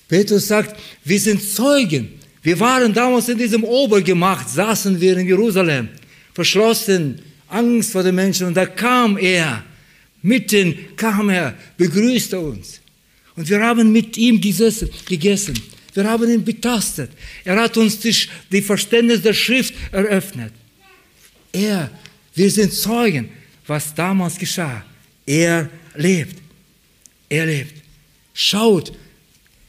Petrus 0.08 0.47
sagt, 0.47 0.80
wir 1.06 1.19
sind 1.19 1.41
Zeugen. 1.41 2.19
Wir 2.41 2.60
waren 2.60 2.93
damals 2.93 3.30
in 3.30 3.38
diesem 3.38 3.63
Obergemacht, 3.63 4.49
saßen 4.49 4.99
wir 4.99 5.17
in 5.17 5.28
Jerusalem, 5.28 5.89
verschlossen, 6.34 7.21
Angst 7.47 7.91
vor 7.91 8.04
den 8.04 8.15
Menschen. 8.15 8.47
Und 8.47 8.56
da 8.56 8.65
kam 8.65 9.17
er, 9.17 9.63
mitten 10.21 10.75
kam 10.95 11.30
er, 11.30 11.56
begrüßte 11.78 12.39
uns. 12.39 12.80
Und 13.36 13.49
wir 13.49 13.62
haben 13.62 13.91
mit 13.91 14.17
ihm 14.17 14.41
gesessen, 14.41 14.89
gegessen. 15.08 15.60
Wir 15.93 16.04
haben 16.10 16.30
ihn 16.30 16.43
betastet. 16.43 17.12
Er 17.43 17.60
hat 17.60 17.78
uns 17.78 17.99
die, 17.99 18.62
Verständnis 18.62 19.21
der 19.21 19.34
Schrift 19.34 19.73
eröffnet. 19.91 20.54
Er, 21.51 21.91
wir 22.35 22.51
sind 22.51 22.73
Zeugen, 22.73 23.29
was 23.65 23.93
damals 23.93 24.38
geschah. 24.38 24.83
Er 25.25 25.69
lebt. 25.95 26.41
Er 27.27 27.45
lebt. 27.45 27.73
Schaut 28.33 28.93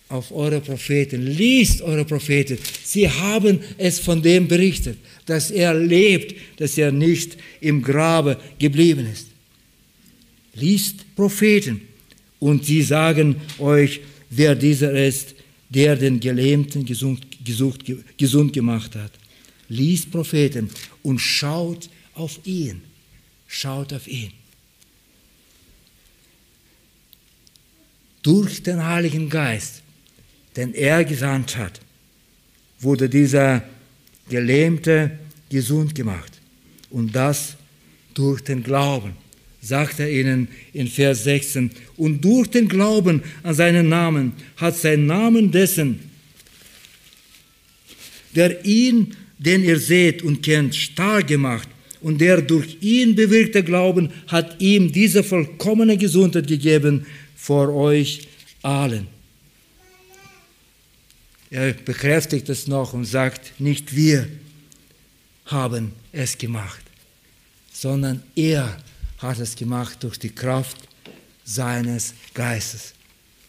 auf 0.09 0.33
eure 0.33 0.61
Propheten, 0.61 1.25
liest 1.27 1.83
eure 1.83 2.05
Propheten. 2.05 2.59
Sie 2.85 3.09
haben 3.09 3.61
es 3.79 4.01
von 4.01 4.21
dem 4.21 4.49
berichtet, 4.49 4.99
dass 5.27 5.51
er 5.51 5.75
lebt, 5.75 6.35
dass 6.57 6.77
er 6.77 6.91
nicht 6.91 7.37
im 7.61 7.83
Grabe 7.83 8.37
geblieben 8.59 9.07
ist. 9.13 9.29
Liest 10.55 11.15
Propheten 11.15 11.81
und 12.41 12.65
sie 12.65 12.83
sagen 12.83 13.37
euch, 13.59 14.01
wer 14.31 14.57
dieser 14.57 14.93
ist, 14.93 15.35
der 15.69 15.95
den 15.95 16.19
Gelähmten 16.19 16.85
gesund, 16.85 17.25
gesucht, 17.45 17.85
gesund 18.17 18.53
gemacht 18.53 18.97
hat. 18.97 19.13
Liest 19.71 20.11
Propheten 20.11 20.69
und 21.03 21.21
schaut 21.21 21.89
auf 22.15 22.39
ihn. 22.45 22.83
Schaut 23.47 23.93
auf 23.95 24.07
ihn. 24.07 24.33
Durch 28.23 28.63
den 28.63 28.85
Heiligen 28.85 29.31
Geist, 29.31 29.83
den 30.57 30.75
er 30.75 31.05
gesandt 31.05 31.57
hat, 31.57 31.81
wurde 32.81 33.09
dieser 33.09 33.63
Gelähmte 34.29 35.19
gesund 35.49 35.95
gemacht. 35.95 36.33
Und 36.91 37.15
das 37.15 37.57
durch 38.15 38.43
den 38.43 38.63
Glauben, 38.63 39.15
sagt 39.63 40.01
er 40.01 40.11
ihnen 40.11 40.49
in 40.73 40.89
Vers 40.89 41.25
16. 41.25 41.71
Und 41.97 42.25
durch 42.25 42.49
den 42.49 42.69
Glauben 42.69 43.23
an 43.43 43.55
seinen 43.55 43.89
Namen 43.89 44.33
hat 44.57 44.77
sein 44.77 45.07
Namen 45.07 45.51
dessen, 45.51 46.01
der 48.35 48.65
ihn, 48.65 49.17
den 49.41 49.65
ihr 49.65 49.79
seht 49.79 50.23
und 50.23 50.43
kennt, 50.43 50.77
stark 50.77 51.27
gemacht. 51.27 51.69
Und 52.03 52.21
der 52.21 52.43
durch 52.43 52.77
ihn 52.81 53.15
bewirkte 53.15 53.63
Glauben 53.65 54.11
hat 54.27 54.61
ihm 54.61 54.93
diese 54.93 55.25
vollkommene 55.25 55.97
Gesundheit 55.97 56.47
gegeben 56.47 57.07
vor 57.37 57.75
euch 57.75 58.29
allen. 58.63 59.07
Er 61.51 61.73
bekräftigt 61.73 62.49
es 62.49 62.69
noch 62.69 62.93
und 62.93 63.07
sagt, 63.07 63.59
nicht 63.59 63.97
wir 63.97 64.29
haben 65.47 65.93
es 66.13 66.39
gemacht, 66.39 66.83
sondern 67.73 68.23
er 68.37 68.79
hat 69.19 69.39
es 69.41 69.57
gemacht 69.57 70.03
durch 70.03 70.19
die 70.19 70.31
Kraft 70.31 70.77
seines 71.45 72.15
Geistes. 72.35 72.95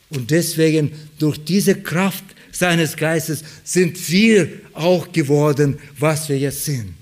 Und 0.09 0.31
deswegen, 0.31 0.91
durch 1.19 1.37
diese 1.43 1.75
Kraft 1.75 2.23
seines 2.51 2.95
Geistes, 2.95 3.43
sind 3.63 4.09
wir 4.09 4.49
auch 4.73 5.11
geworden, 5.11 5.77
was 5.97 6.29
wir 6.29 6.37
jetzt 6.37 6.65
sind. 6.65 6.93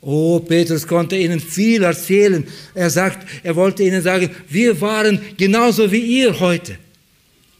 Oh, 0.00 0.38
Petrus 0.38 0.86
konnte 0.86 1.16
ihnen 1.16 1.40
viel 1.40 1.82
erzählen. 1.82 2.46
Er 2.74 2.88
sagt, 2.88 3.26
er 3.42 3.56
wollte 3.56 3.82
ihnen 3.82 4.02
sagen, 4.02 4.30
wir 4.48 4.80
waren 4.80 5.20
genauso 5.36 5.90
wie 5.90 6.20
ihr 6.20 6.38
heute. 6.38 6.76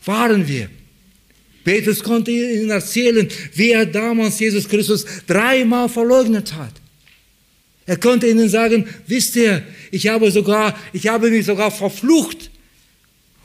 Waren 0.05 0.47
wir. 0.47 0.71
Petrus 1.65 2.03
konnte 2.03 2.31
ihnen 2.31 2.71
erzählen, 2.71 3.29
wie 3.55 3.73
er 3.73 3.85
damals 3.85 4.39
Jesus 4.39 4.69
Christus 4.69 5.05
dreimal 5.27 5.89
verleugnet 5.89 6.55
hat. 6.55 6.73
Er 7.85 7.97
konnte 7.97 8.29
ihnen 8.29 8.49
sagen, 8.49 8.87
wisst 9.07 9.35
ihr, 9.37 9.63
ich 9.91 10.09
habe 10.09 10.31
sogar, 10.31 10.79
ich 10.93 11.09
habe 11.09 11.31
mich 11.31 11.47
sogar 11.47 11.71
verflucht 11.71 12.51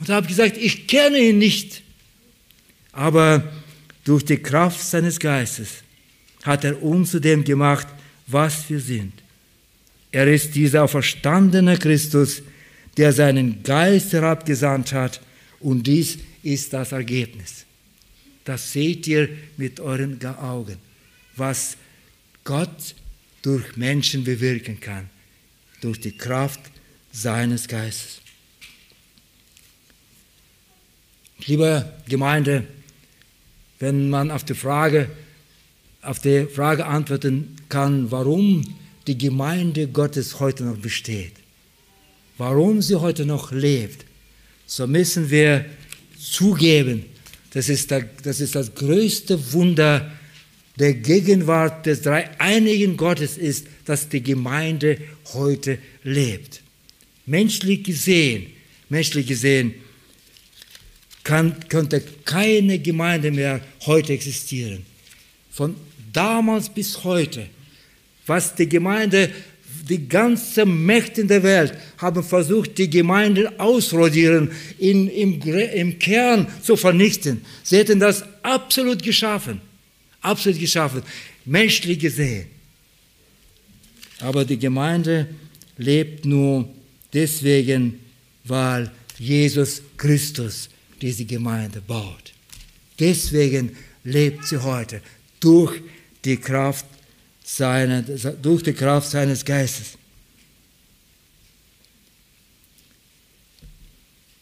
und 0.00 0.08
habe 0.08 0.26
gesagt, 0.26 0.56
ich 0.56 0.86
kenne 0.86 1.18
ihn 1.18 1.38
nicht. 1.38 1.82
Aber 2.94 3.52
durch 4.04 4.24
die 4.24 4.38
Kraft 4.38 4.80
seines 4.80 5.18
Geistes 5.18 5.82
hat 6.44 6.64
er 6.64 6.82
uns 6.82 7.10
zu 7.10 7.20
dem 7.20 7.44
gemacht, 7.44 7.88
was 8.26 8.68
wir 8.70 8.80
sind. 8.80 9.12
Er 10.12 10.28
ist 10.28 10.54
dieser 10.54 10.86
verstandene 10.86 11.76
Christus, 11.76 12.42
der 12.96 13.12
seinen 13.12 13.62
Geist 13.62 14.12
herabgesandt 14.12 14.92
hat 14.92 15.20
und 15.60 15.86
dies 15.86 16.18
ist 16.42 16.72
das 16.72 16.92
Ergebnis. 16.92 17.64
Das 18.44 18.72
seht 18.72 19.06
ihr 19.06 19.28
mit 19.56 19.80
euren 19.80 20.24
Augen, 20.24 20.76
was 21.34 21.76
Gott 22.44 22.94
durch 23.42 23.76
Menschen 23.76 24.22
bewirken 24.22 24.78
kann, 24.78 25.08
durch 25.80 25.98
die 25.98 26.16
Kraft 26.16 26.60
seines 27.10 27.66
Geistes. 27.66 28.20
Liebe 31.46 31.92
Gemeinde, 32.08 32.66
wenn 33.78 34.10
man 34.10 34.30
auf 34.30 34.44
die 34.44 34.54
Frage, 34.54 35.08
auf 36.02 36.18
die 36.18 36.46
Frage 36.46 36.86
antworten 36.86 37.56
kann, 37.68 38.10
warum 38.10 38.64
die 39.06 39.18
Gemeinde 39.18 39.88
Gottes 39.88 40.40
heute 40.40 40.64
noch 40.64 40.78
besteht, 40.78 41.32
warum 42.38 42.82
sie 42.82 42.96
heute 42.96 43.26
noch 43.26 43.52
lebt, 43.52 44.04
so 44.66 44.86
müssen 44.86 45.30
wir 45.30 45.64
zugeben, 46.18 47.04
das 47.52 47.68
ist, 47.68 47.90
der, 47.90 48.08
das 48.22 48.40
ist 48.40 48.54
das 48.54 48.74
größte 48.74 49.52
Wunder 49.52 50.10
der 50.78 50.94
Gegenwart 50.94 51.86
des 51.86 52.02
dreieinigen 52.02 52.96
Gottes 52.96 53.38
ist, 53.38 53.66
dass 53.84 54.08
die 54.08 54.22
Gemeinde 54.22 54.98
heute 55.34 55.78
lebt. 56.02 56.62
Menschlich 57.26 57.84
gesehen, 57.84 58.46
menschlich 58.88 59.26
gesehen, 59.26 59.74
kann, 61.24 61.56
könnte 61.68 62.02
keine 62.24 62.78
Gemeinde 62.78 63.30
mehr 63.30 63.60
heute 63.86 64.12
existieren. 64.12 64.84
Von 65.50 65.74
damals 66.12 66.68
bis 66.68 67.02
heute, 67.02 67.46
was 68.26 68.54
die 68.54 68.68
Gemeinde, 68.68 69.30
die 69.88 70.08
ganze 70.08 70.64
Mächte 70.64 71.22
in 71.22 71.28
der 71.28 71.42
Welt 71.42 71.74
haben 71.98 72.22
versucht, 72.22 72.78
die 72.78 72.88
Gemeinde 72.88 73.58
ausrodieren, 73.58 74.50
in, 74.78 75.08
im, 75.08 75.40
im 75.42 75.98
Kern 75.98 76.46
zu 76.62 76.76
vernichten. 76.76 77.44
Sie 77.62 77.78
hätten 77.78 78.00
das 78.00 78.24
absolut 78.42 79.02
geschaffen. 79.02 79.60
Absolut 80.20 80.58
geschaffen. 80.58 81.02
Menschlich 81.44 81.98
gesehen. 81.98 82.46
Aber 84.20 84.44
die 84.44 84.58
Gemeinde 84.58 85.28
lebt 85.76 86.24
nur 86.24 86.68
deswegen, 87.12 88.00
weil 88.44 88.90
Jesus 89.18 89.82
Christus 89.96 90.70
diese 91.04 91.26
Gemeinde 91.26 91.82
baut. 91.82 92.32
Deswegen 92.98 93.76
lebt 94.04 94.46
sie 94.46 94.56
heute 94.56 95.02
durch 95.38 95.82
die 96.24 96.38
Kraft, 96.38 96.86
seiner, 97.44 98.00
durch 98.00 98.62
die 98.62 98.72
Kraft 98.72 99.10
seines 99.10 99.44
Geistes. 99.44 99.98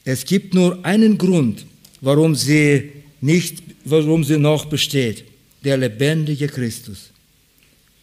Es 0.04 0.24
gibt 0.24 0.54
nur 0.54 0.84
einen 0.84 1.18
Grund, 1.18 1.66
warum 2.00 2.36
sie 2.36 2.92
nicht, 3.20 3.60
warum 3.84 4.22
sie 4.22 4.38
noch 4.38 4.66
besteht. 4.66 5.24
Der 5.64 5.76
lebendige 5.76 6.46
Christus. 6.46 7.10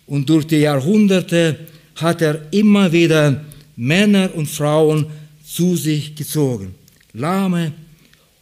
Und 0.06 0.30
durch 0.30 0.46
die 0.46 0.58
Jahrhunderte 0.58 1.68
hat 1.96 2.22
er 2.22 2.52
immer 2.52 2.92
wieder 2.92 3.46
Männer 3.78 4.36
und 4.36 4.48
Frauen 4.48 5.06
zu 5.46 5.78
sich 5.78 6.14
gezogen. 6.14 6.76
Lahme, 7.14 7.74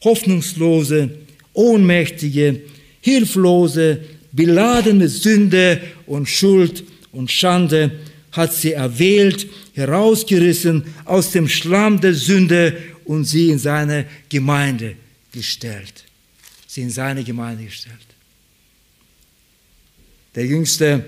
hoffnungslose, 0.03 1.09
ohnmächtige, 1.53 2.61
hilflose, 3.01 4.01
beladene 4.31 5.09
Sünde 5.09 5.81
und 6.05 6.27
Schuld 6.27 6.83
und 7.11 7.31
Schande 7.31 7.99
hat 8.31 8.53
sie 8.53 8.73
erwählt, 8.73 9.47
herausgerissen 9.73 10.83
aus 11.05 11.31
dem 11.31 11.47
Schlamm 11.47 11.99
der 11.99 12.13
Sünde 12.13 12.77
und 13.05 13.25
sie 13.25 13.49
in 13.49 13.59
seine 13.59 14.05
Gemeinde 14.29 14.95
gestellt. 15.31 16.05
Sie 16.67 16.81
in 16.81 16.89
seine 16.89 17.23
Gemeinde 17.23 17.63
gestellt. 17.63 17.95
Der 20.35 20.45
jüngste 20.45 21.03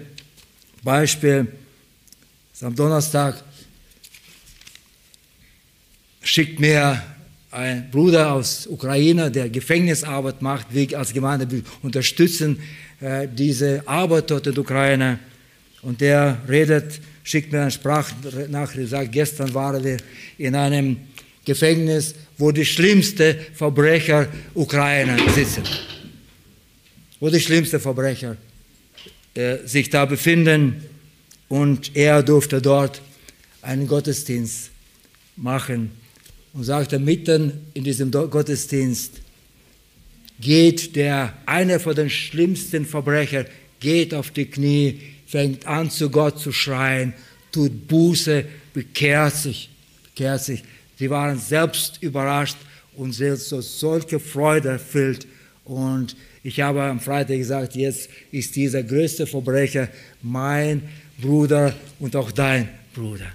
Beispiel 0.81 1.47
ist 2.51 2.63
am 2.63 2.75
Donnerstag 2.75 3.43
schickt 6.21 6.59
mir 6.59 7.01
ein 7.51 7.89
Bruder 7.89 8.33
aus 8.33 8.67
Ukraine, 8.67 9.31
der 9.31 9.49
Gefängnisarbeit 9.49 10.41
macht, 10.41 10.67
wir 10.71 10.97
als 10.97 11.13
Gemeinde 11.13 11.63
unterstützen 11.81 12.59
äh, 13.01 13.27
diese 13.27 13.87
Arbeit 13.87 14.29
dort 14.29 14.47
in 14.47 14.53
der 14.53 14.61
Ukraine. 14.61 15.19
Und 15.81 16.01
der 16.01 16.37
redet, 16.47 16.99
schickt 17.23 17.51
mir 17.51 17.61
eine 17.61 17.71
Sprachnachricht, 17.71 18.89
sagt, 18.89 19.11
gestern 19.11 19.53
waren 19.53 19.83
wir 19.83 19.97
in 20.37 20.55
einem 20.55 20.97
Gefängnis, 21.45 22.13
wo 22.37 22.51
die 22.51 22.65
schlimmsten 22.65 23.35
Verbrecher 23.55 24.27
Ukraine 24.53 25.17
sitzen. 25.33 25.63
Wo 27.19 27.29
die 27.29 27.39
schlimmsten 27.39 27.79
Verbrecher 27.79 28.37
äh, 29.33 29.57
sich 29.65 29.89
da 29.89 30.05
befinden. 30.05 30.83
Und 31.47 31.95
er 31.95 32.21
durfte 32.21 32.61
dort 32.61 33.01
einen 33.63 33.87
Gottesdienst 33.87 34.69
machen 35.35 35.98
und 36.59 36.65
sagte 36.65 36.99
mitten 36.99 37.53
in 37.73 37.85
diesem 37.85 38.11
Gottesdienst, 38.11 39.13
geht 40.41 40.93
der, 40.97 41.33
einer 41.45 41.79
von 41.79 41.95
den 41.95 42.09
schlimmsten 42.09 42.85
Verbrecher, 42.85 43.45
geht 43.79 44.13
auf 44.13 44.31
die 44.31 44.45
Knie, 44.45 44.99
fängt 45.25 45.65
an 45.65 45.89
zu 45.89 46.09
Gott 46.09 46.37
zu 46.37 46.51
schreien, 46.51 47.13
tut 47.53 47.87
Buße, 47.87 48.43
bekehrt 48.73 49.37
sich, 49.37 49.69
bekehrt 50.03 50.43
sich. 50.43 50.63
Sie 50.97 51.09
waren 51.09 51.39
selbst 51.39 52.03
überrascht 52.03 52.57
und 52.97 53.13
so 53.13 53.61
solche 53.61 54.19
Freude 54.19 54.67
erfüllt. 54.67 55.27
Und 55.63 56.17
ich 56.43 56.59
habe 56.59 56.83
am 56.83 56.99
Freitag 56.99 57.37
gesagt, 57.37 57.75
jetzt 57.75 58.09
ist 58.33 58.53
dieser 58.57 58.83
größte 58.83 59.25
Verbrecher 59.25 59.87
mein 60.21 60.81
Bruder 61.21 61.73
und 61.99 62.17
auch 62.17 62.31
dein 62.31 62.67
Bruder. 62.93 63.27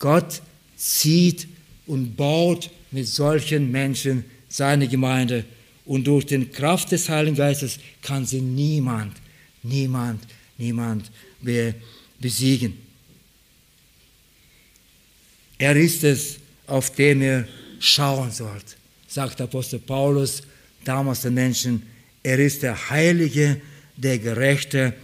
Gott 0.00 0.42
zieht 0.80 1.46
und 1.86 2.16
baut 2.16 2.70
mit 2.90 3.06
solchen 3.06 3.70
Menschen 3.70 4.24
seine 4.48 4.88
Gemeinde. 4.88 5.44
Und 5.84 6.06
durch 6.06 6.24
die 6.26 6.46
Kraft 6.46 6.90
des 6.90 7.08
Heiligen 7.08 7.36
Geistes 7.36 7.78
kann 8.00 8.24
sie 8.24 8.40
niemand, 8.40 9.16
niemand, 9.62 10.22
niemand 10.56 11.10
besiegen. 12.18 12.78
Er 15.58 15.76
ist 15.76 16.02
es, 16.04 16.36
auf 16.66 16.94
den 16.94 17.20
ihr 17.20 17.48
schauen 17.80 18.30
sollt, 18.30 18.76
sagt 19.06 19.40
Apostel 19.40 19.78
Paulus 19.80 20.42
damals 20.84 21.20
den 21.22 21.34
Menschen. 21.34 21.82
Er 22.22 22.38
ist 22.38 22.62
der 22.62 22.90
Heilige, 22.90 23.60
der 23.96 24.18
Gerechte, 24.18 24.94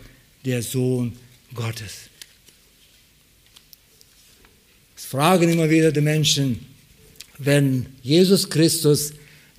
der 0.44 0.62
Sohn 0.62 1.18
Gottes. 1.52 2.08
Es 4.95 4.95
fragen 5.10 5.48
immer 5.48 5.70
wieder 5.70 5.92
die 5.92 6.00
Menschen, 6.00 6.66
wenn 7.38 7.86
Jesus 8.02 8.48
Christus 8.48 9.12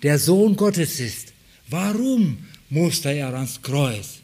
der 0.03 0.19
Sohn 0.19 0.55
Gottes 0.55 0.99
ist, 0.99 1.33
warum 1.69 2.37
musste 2.69 3.11
er 3.11 3.33
ans 3.33 3.61
Kreuz? 3.61 4.19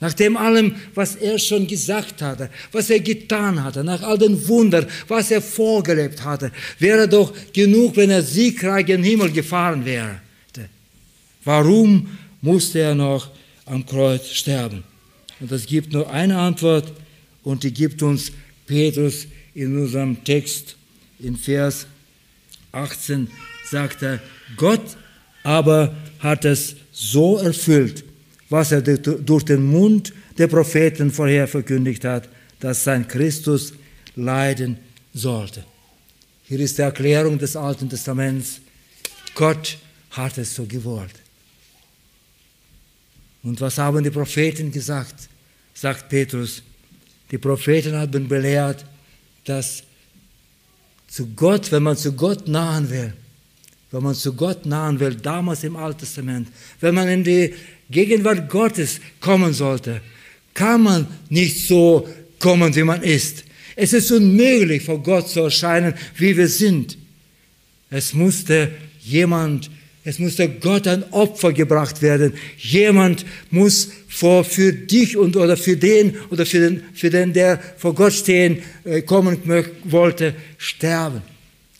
Nach 0.00 0.12
dem 0.12 0.36
allem, 0.36 0.74
was 0.94 1.14
er 1.14 1.38
schon 1.38 1.66
gesagt 1.66 2.20
hatte, 2.20 2.50
was 2.72 2.90
er 2.90 3.00
getan 3.00 3.62
hatte, 3.62 3.84
nach 3.84 4.02
all 4.02 4.18
den 4.18 4.46
Wundern, 4.48 4.86
was 5.06 5.30
er 5.30 5.40
vorgelebt 5.40 6.24
hatte, 6.24 6.50
wäre 6.78 7.08
doch 7.08 7.32
genug, 7.52 7.96
wenn 7.96 8.10
er 8.10 8.22
siegreich 8.22 8.88
in 8.88 9.02
den 9.02 9.04
Himmel 9.04 9.30
gefahren 9.30 9.84
wäre. 9.84 10.20
Warum 11.44 12.18
musste 12.40 12.80
er 12.80 12.94
noch 12.94 13.30
am 13.64 13.86
Kreuz 13.86 14.28
sterben? 14.28 14.84
Und 15.40 15.50
es 15.50 15.66
gibt 15.66 15.92
nur 15.92 16.10
eine 16.10 16.38
Antwort 16.38 16.92
und 17.42 17.62
die 17.62 17.72
gibt 17.72 18.02
uns 18.02 18.32
Petrus 18.66 19.26
in 19.54 19.78
unserem 19.78 20.22
Text 20.24 20.76
in 21.18 21.36
Vers 21.36 21.86
18 22.72 23.28
sagt 23.70 24.02
er, 24.02 24.20
Gott 24.56 24.96
aber 25.42 25.94
hat 26.18 26.44
es 26.44 26.76
so 26.92 27.38
erfüllt, 27.38 28.04
was 28.48 28.72
er 28.72 28.82
durch 28.82 29.44
den 29.44 29.62
Mund 29.62 30.12
der 30.38 30.46
Propheten 30.46 31.10
vorher 31.10 31.48
verkündigt 31.48 32.04
hat, 32.04 32.28
dass 32.60 32.84
sein 32.84 33.08
Christus 33.08 33.72
leiden 34.14 34.78
sollte. 35.12 35.64
Hier 36.44 36.60
ist 36.60 36.78
die 36.78 36.82
Erklärung 36.82 37.38
des 37.38 37.56
Alten 37.56 37.88
Testaments. 37.88 38.60
Gott 39.34 39.78
hat 40.10 40.38
es 40.38 40.54
so 40.54 40.64
gewollt. 40.64 41.14
Und 43.42 43.60
was 43.60 43.78
haben 43.78 44.04
die 44.04 44.10
Propheten 44.10 44.70
gesagt? 44.70 45.28
Sagt 45.74 46.08
Petrus. 46.08 46.62
Die 47.30 47.38
Propheten 47.38 47.94
haben 47.94 48.28
belehrt, 48.28 48.84
dass 49.44 49.82
zu 51.08 51.26
Gott, 51.34 51.70
wenn 51.72 51.82
man 51.82 51.96
zu 51.96 52.12
Gott 52.12 52.48
nahen 52.48 52.88
will, 52.88 53.12
wenn 53.90 54.02
man 54.02 54.14
zu 54.14 54.32
Gott 54.32 54.64
nahen 54.64 54.98
will, 54.98 55.14
damals 55.14 55.64
im 55.64 55.76
Alten 55.76 56.00
Testament, 56.00 56.48
wenn 56.80 56.94
man 56.94 57.08
in 57.08 57.22
die 57.22 57.52
Gegenwart 57.90 58.48
Gottes 58.48 59.00
kommen 59.20 59.52
sollte, 59.52 60.00
kann 60.54 60.82
man 60.82 61.06
nicht 61.28 61.66
so 61.66 62.08
kommen, 62.38 62.74
wie 62.74 62.82
man 62.82 63.02
ist. 63.02 63.44
Es 63.76 63.92
ist 63.92 64.10
unmöglich, 64.10 64.84
vor 64.84 65.02
Gott 65.02 65.28
zu 65.28 65.40
erscheinen, 65.40 65.94
wie 66.16 66.36
wir 66.36 66.48
sind. 66.48 66.96
Es 67.90 68.14
musste 68.14 68.70
jemand, 69.02 69.70
es 70.04 70.18
musste 70.18 70.48
Gott 70.48 70.88
ein 70.88 71.04
Opfer 71.12 71.52
gebracht 71.52 72.02
werden. 72.02 72.34
Jemand 72.58 73.24
muss 73.50 73.90
vor, 74.08 74.44
für 74.44 74.72
dich 74.72 75.16
und, 75.16 75.36
oder 75.36 75.56
für 75.56 75.76
den 75.76 76.16
oder 76.30 76.44
für 76.44 76.58
den, 76.58 76.82
für 76.92 77.08
den, 77.08 77.32
der 77.32 77.60
vor 77.76 77.94
Gott 77.94 78.12
stehen 78.12 78.62
äh, 78.84 79.02
kommen 79.02 79.38
wollte, 79.84 80.34
sterben. 80.58 81.22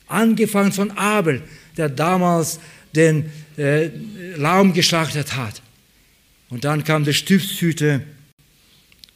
Angefangen 0.07 0.71
von 0.71 0.91
Abel, 0.91 1.41
der 1.75 1.89
damals 1.89 2.59
den 2.95 3.25
äh, 3.57 3.89
Laum 4.37 4.73
geschlachtet 4.73 5.35
hat. 5.35 5.61
Und 6.49 6.63
dann 6.63 6.83
kam 6.83 7.03
der 7.03 7.13
Stiftshüter 7.13 8.01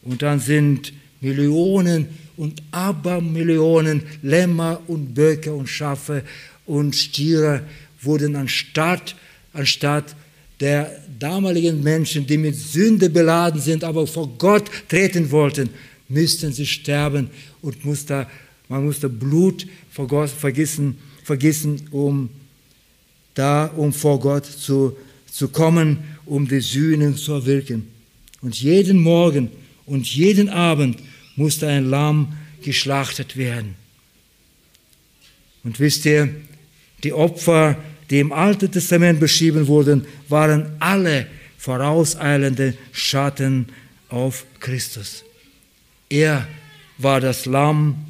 und 0.02 0.22
dann 0.22 0.40
sind 0.40 0.92
Millionen 1.22 2.08
und 2.36 2.62
Abermillionen 2.72 4.04
Lämmer 4.22 4.82
und 4.88 5.14
Böcke 5.14 5.54
und 5.54 5.68
Schafe 5.68 6.24
und 6.66 6.96
Stiere 6.96 7.64
wurden 8.02 8.36
anstatt, 8.36 9.16
anstatt 9.54 10.16
der 10.60 11.04
damaligen 11.20 11.84
Menschen, 11.84 12.26
die 12.26 12.38
mit 12.38 12.56
Sünde 12.56 13.10
beladen 13.10 13.62
sind, 13.62 13.84
aber 13.84 14.08
vor 14.08 14.28
Gott 14.38 14.70
treten 14.88 15.30
wollten, 15.32 15.70
müssten 16.10 16.54
sie 16.54 16.66
sterben 16.66 17.30
und 17.62 17.86
musste, 17.86 18.28
man 18.70 18.86
musste 18.86 19.10
Blut 19.10 19.68
vergießen, 19.92 20.98
vergießen 21.24 21.88
um 21.92 22.30
um 23.76 23.94
vor 23.94 24.20
Gott 24.20 24.46
zu, 24.46 24.98
zu 25.32 25.50
kommen, 25.50 26.00
um 26.26 26.48
die 26.48 26.60
Sühnen 26.60 27.16
zu 27.16 27.34
erwirken. 27.34 27.88
Und 28.42 28.60
jeden 28.60 29.00
Morgen 29.00 29.52
und 29.86 30.08
jeden 30.08 30.50
Abend 30.50 30.98
musste 31.36 31.68
ein 31.68 31.90
Lamm 31.90 32.34
geschlachtet 32.64 33.38
werden. 33.38 33.76
Und 35.64 35.80
wisst 35.80 36.06
ihr, 36.06 36.30
die 37.04 37.14
Opfer, 37.14 37.78
die 38.10 38.20
im 38.20 38.32
Alten 38.32 38.72
Testament 38.72 39.20
beschrieben 39.20 39.68
wurden, 39.68 40.06
waren 40.30 40.76
alle 40.80 41.28
vorauseilende 41.58 42.76
Schatten 42.92 43.68
auf 44.10 44.46
Christus. 44.60 45.24
Er 46.10 46.48
war 46.98 47.20
das 47.20 47.46
Lamm, 47.46 48.06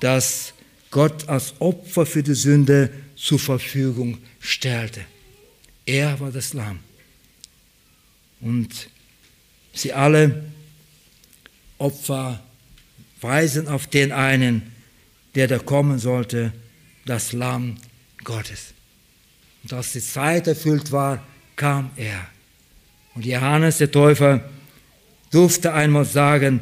das 0.00 0.52
Gott 0.90 1.28
als 1.28 1.54
Opfer 1.58 2.06
für 2.06 2.22
die 2.22 2.34
Sünde 2.34 2.90
zur 3.16 3.38
Verfügung 3.38 4.18
stellte. 4.40 5.00
Er 5.84 6.18
war 6.20 6.30
das 6.30 6.54
Lamm. 6.54 6.78
Und 8.40 8.88
sie 9.72 9.92
alle 9.92 10.44
Opfer 11.78 12.42
weisen 13.20 13.68
auf 13.68 13.86
den 13.86 14.12
einen, 14.12 14.72
der 15.34 15.48
da 15.48 15.58
kommen 15.58 15.98
sollte, 15.98 16.52
das 17.04 17.32
Lamm 17.32 17.76
Gottes. 18.26 18.74
Und 19.62 19.72
als 19.72 19.92
die 19.92 20.02
Zeit 20.02 20.46
erfüllt 20.46 20.92
war, 20.92 21.24
kam 21.56 21.90
er. 21.96 22.28
Und 23.14 23.24
Johannes 23.24 23.78
der 23.78 23.90
Täufer 23.90 24.46
durfte 25.30 25.72
einmal 25.72 26.04
sagen, 26.04 26.60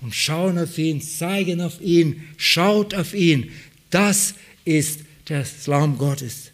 und 0.00 0.14
schauen 0.14 0.58
auf 0.58 0.76
ihn, 0.78 1.00
zeigen 1.00 1.60
auf 1.60 1.80
ihn, 1.80 2.28
schaut 2.36 2.92
auf 2.92 3.14
ihn. 3.14 3.52
Das 3.90 4.34
ist 4.64 5.00
der 5.28 5.46
Lamm 5.66 5.96
Gottes, 5.96 6.50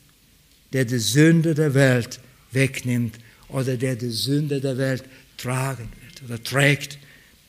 der 0.75 0.85
die 0.85 0.99
Sünde 0.99 1.55
der 1.55 1.73
Welt 1.73 2.21
wegnimmt 2.53 3.19
oder 3.49 3.79
der 3.79 3.97
die 3.97 4.11
Sünde 4.11 4.61
der 4.61 4.77
Welt 4.77 5.05
tragen 5.39 5.89
wird 6.03 6.23
oder 6.29 6.43
trägt. 6.43 6.99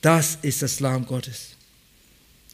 Das 0.00 0.38
ist 0.40 0.62
das 0.62 0.80
Lamm 0.80 1.04
Gottes. 1.04 1.50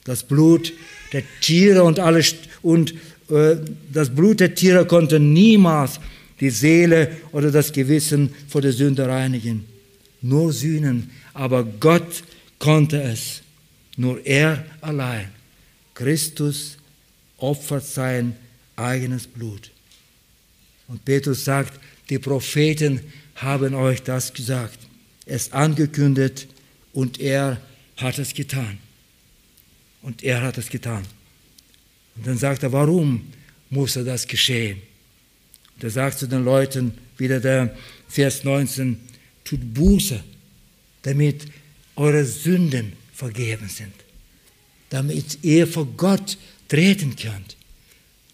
Das 0.02 0.24
Blut 0.24 0.72
der 1.12 1.22
Tiere 1.40 1.84
und 1.84 2.00
alles 2.00 2.34
und 2.62 2.94
das 3.28 4.14
Blut 4.14 4.40
der 4.40 4.54
Tiere 4.54 4.86
konnte 4.86 5.18
niemals 5.18 5.98
die 6.40 6.50
Seele 6.50 7.16
oder 7.32 7.50
das 7.50 7.72
Gewissen 7.72 8.34
vor 8.48 8.60
der 8.60 8.72
Sünde 8.72 9.06
reinigen. 9.06 9.64
Nur 10.22 10.52
Sühnen, 10.52 11.10
aber 11.34 11.64
Gott 11.64 12.22
konnte 12.58 13.02
es. 13.02 13.42
Nur 13.96 14.24
er 14.24 14.64
allein. 14.80 15.28
Christus 15.94 16.76
opfert 17.38 17.84
sein 17.84 18.36
eigenes 18.76 19.26
Blut. 19.26 19.70
Und 20.88 21.04
Petrus 21.04 21.44
sagt, 21.44 21.80
die 22.10 22.18
Propheten 22.18 23.00
haben 23.36 23.74
euch 23.74 24.02
das 24.02 24.32
gesagt, 24.32 24.78
es 25.24 25.52
angekündigt 25.52 26.46
und 26.92 27.18
er 27.18 27.60
hat 27.96 28.18
es 28.18 28.32
getan. 28.34 28.78
Und 30.02 30.22
er 30.22 30.42
hat 30.42 30.58
es 30.58 30.68
getan. 30.68 31.04
Und 32.16 32.26
dann 32.26 32.38
sagt 32.38 32.62
er, 32.62 32.72
warum 32.72 33.32
muss 33.70 33.96
er 33.96 34.04
das 34.04 34.26
geschehen? 34.26 34.78
Und 35.76 35.84
er 35.84 35.90
sagt 35.90 36.18
zu 36.18 36.26
den 36.26 36.44
Leuten, 36.44 36.92
wieder 37.18 37.40
der 37.40 37.76
Vers 38.08 38.44
19, 38.44 38.98
tut 39.44 39.74
Buße, 39.74 40.22
damit 41.02 41.46
eure 41.96 42.24
Sünden 42.24 42.92
vergeben 43.12 43.68
sind, 43.68 43.92
damit 44.90 45.38
ihr 45.42 45.66
vor 45.66 45.86
Gott 45.86 46.36
treten 46.68 47.16
könnt, 47.16 47.56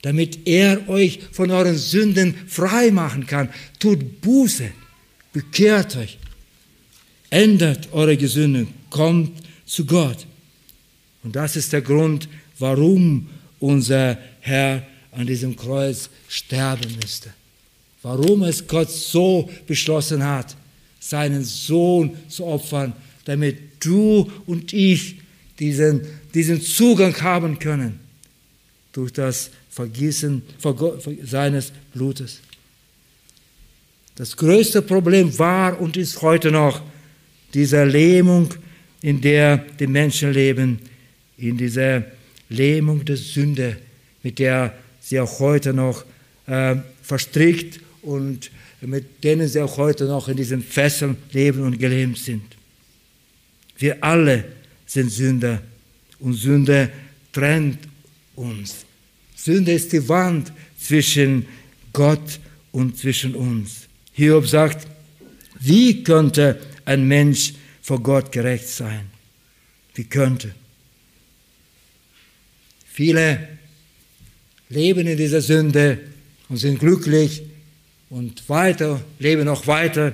damit 0.02 0.46
er 0.46 0.88
euch 0.88 1.20
von 1.32 1.50
euren 1.50 1.76
Sünden 1.76 2.34
frei 2.48 2.90
machen 2.90 3.26
kann. 3.26 3.48
Tut 3.78 4.20
Buße, 4.20 4.70
bekehrt 5.32 5.96
euch, 5.96 6.18
ändert 7.30 7.92
eure 7.92 8.16
Gesünden, 8.16 8.68
kommt 8.90 9.42
zu 9.64 9.86
Gott. 9.86 10.26
Und 11.22 11.36
das 11.36 11.56
ist 11.56 11.72
der 11.72 11.82
Grund, 11.82 12.28
warum 12.58 13.28
unser 13.62 14.18
Herr 14.40 14.82
an 15.12 15.26
diesem 15.26 15.54
Kreuz 15.54 16.10
sterben 16.28 16.96
müsste. 17.00 17.32
Warum 18.02 18.42
es 18.42 18.66
Gott 18.66 18.90
so 18.90 19.48
beschlossen 19.66 20.24
hat, 20.24 20.56
seinen 20.98 21.44
Sohn 21.44 22.16
zu 22.28 22.44
opfern, 22.44 22.92
damit 23.24 23.56
du 23.78 24.30
und 24.46 24.72
ich 24.72 25.16
diesen, 25.58 26.02
diesen 26.34 26.60
Zugang 26.60 27.14
haben 27.22 27.58
können 27.58 28.00
durch 28.92 29.12
das 29.12 29.50
Vergießen 29.70 30.42
seines 31.22 31.72
Blutes. 31.94 32.40
Das 34.16 34.36
größte 34.36 34.82
Problem 34.82 35.38
war 35.38 35.80
und 35.80 35.96
ist 35.96 36.20
heute 36.20 36.50
noch 36.50 36.82
diese 37.54 37.84
Lähmung, 37.84 38.52
in 39.02 39.20
der 39.20 39.58
die 39.78 39.86
Menschen 39.86 40.32
leben, 40.32 40.80
in 41.38 41.56
dieser 41.56 42.04
Lähmung 42.52 43.04
der 43.04 43.16
Sünde, 43.16 43.76
mit 44.22 44.38
der 44.38 44.74
sie 45.00 45.18
auch 45.20 45.40
heute 45.40 45.72
noch 45.72 46.04
äh, 46.46 46.76
verstrickt 47.02 47.80
und 48.02 48.50
mit 48.80 49.24
denen 49.24 49.48
sie 49.48 49.60
auch 49.60 49.76
heute 49.76 50.04
noch 50.04 50.28
in 50.28 50.36
diesen 50.36 50.62
Fesseln 50.62 51.16
leben 51.32 51.62
und 51.62 51.78
gelähmt 51.78 52.18
sind. 52.18 52.44
Wir 53.78 54.02
alle 54.02 54.44
sind 54.86 55.10
Sünder 55.10 55.62
und 56.18 56.34
Sünde 56.34 56.90
trennt 57.32 57.78
uns. 58.36 58.84
Sünde 59.36 59.72
ist 59.72 59.92
die 59.92 60.08
Wand 60.08 60.52
zwischen 60.78 61.46
Gott 61.92 62.40
und 62.70 62.98
zwischen 62.98 63.34
uns. 63.34 63.88
Hiob 64.12 64.46
sagt, 64.46 64.86
wie 65.60 66.02
könnte 66.02 66.60
ein 66.84 67.06
Mensch 67.06 67.54
vor 67.80 68.02
Gott 68.02 68.30
gerecht 68.30 68.68
sein? 68.68 69.10
Wie 69.94 70.04
könnte? 70.04 70.54
Viele 72.94 73.48
leben 74.68 75.06
in 75.06 75.16
dieser 75.16 75.40
Sünde 75.40 75.98
und 76.50 76.58
sind 76.58 76.78
glücklich 76.78 77.42
und 78.10 78.46
weiter, 78.50 79.00
leben 79.18 79.46
noch 79.46 79.66
weiter, 79.66 80.12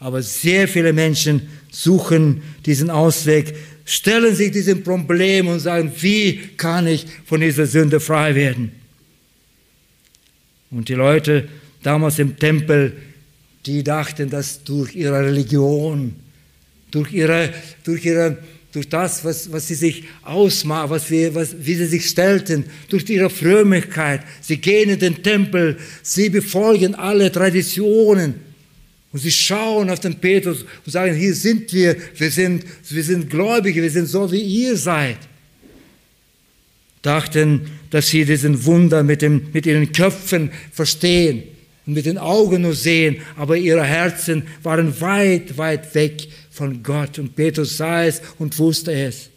aber 0.00 0.22
sehr 0.22 0.66
viele 0.66 0.94
Menschen 0.94 1.42
suchen 1.70 2.42
diesen 2.64 2.88
Ausweg, 2.88 3.54
stellen 3.84 4.34
sich 4.34 4.52
diesem 4.52 4.82
Problem 4.82 5.48
und 5.48 5.60
sagen, 5.60 5.92
wie 6.00 6.38
kann 6.56 6.86
ich 6.86 7.04
von 7.26 7.42
dieser 7.42 7.66
Sünde 7.66 8.00
frei 8.00 8.34
werden? 8.34 8.72
Und 10.70 10.88
die 10.88 10.94
Leute 10.94 11.46
damals 11.82 12.18
im 12.18 12.38
Tempel, 12.38 12.96
die 13.66 13.84
dachten, 13.84 14.30
dass 14.30 14.64
durch 14.64 14.96
ihre 14.96 15.26
Religion, 15.26 16.16
durch 16.90 17.12
ihre, 17.12 17.52
durch 17.84 18.02
ihre 18.06 18.38
durch 18.74 18.88
das, 18.88 19.24
was, 19.24 19.52
was 19.52 19.68
sie 19.68 19.76
sich 19.76 20.02
ausmachen, 20.22 20.90
was 20.90 21.08
wir, 21.08 21.32
was, 21.36 21.54
wie 21.60 21.76
sie 21.76 21.86
sich 21.86 22.06
stellten, 22.06 22.64
durch 22.88 23.08
ihre 23.08 23.30
Frömmigkeit. 23.30 24.22
Sie 24.40 24.56
gehen 24.56 24.90
in 24.90 24.98
den 24.98 25.22
Tempel, 25.22 25.78
sie 26.02 26.28
befolgen 26.28 26.96
alle 26.96 27.30
Traditionen. 27.30 28.34
Und 29.12 29.20
sie 29.20 29.30
schauen 29.30 29.90
auf 29.90 30.00
den 30.00 30.16
Petrus 30.16 30.62
und 30.84 30.90
sagen, 30.90 31.14
hier 31.14 31.34
sind 31.34 31.72
wir, 31.72 31.96
wir 32.16 32.30
sind, 32.32 32.64
wir 32.90 33.04
sind 33.04 33.30
Gläubige, 33.30 33.80
wir 33.80 33.90
sind 33.92 34.06
so, 34.06 34.32
wie 34.32 34.42
ihr 34.42 34.76
seid. 34.76 35.18
Dachten, 37.00 37.66
dass 37.90 38.08
sie 38.08 38.24
diesen 38.24 38.64
Wunder 38.64 39.04
mit, 39.04 39.22
dem, 39.22 39.50
mit 39.52 39.66
ihren 39.66 39.92
Köpfen 39.92 40.50
verstehen 40.72 41.44
und 41.86 41.92
mit 41.92 42.06
den 42.06 42.18
Augen 42.18 42.62
nur 42.62 42.74
sehen, 42.74 43.18
aber 43.36 43.56
ihre 43.56 43.84
Herzen 43.84 44.42
waren 44.64 45.00
weit, 45.00 45.56
weit 45.58 45.94
weg 45.94 46.26
von 46.54 46.82
Gott. 46.82 47.18
Und 47.18 47.34
Petrus 47.34 47.76
sah 47.76 48.04
es 48.04 48.22
und 48.38 48.56
wusste 48.58 48.92
es. 48.92 49.28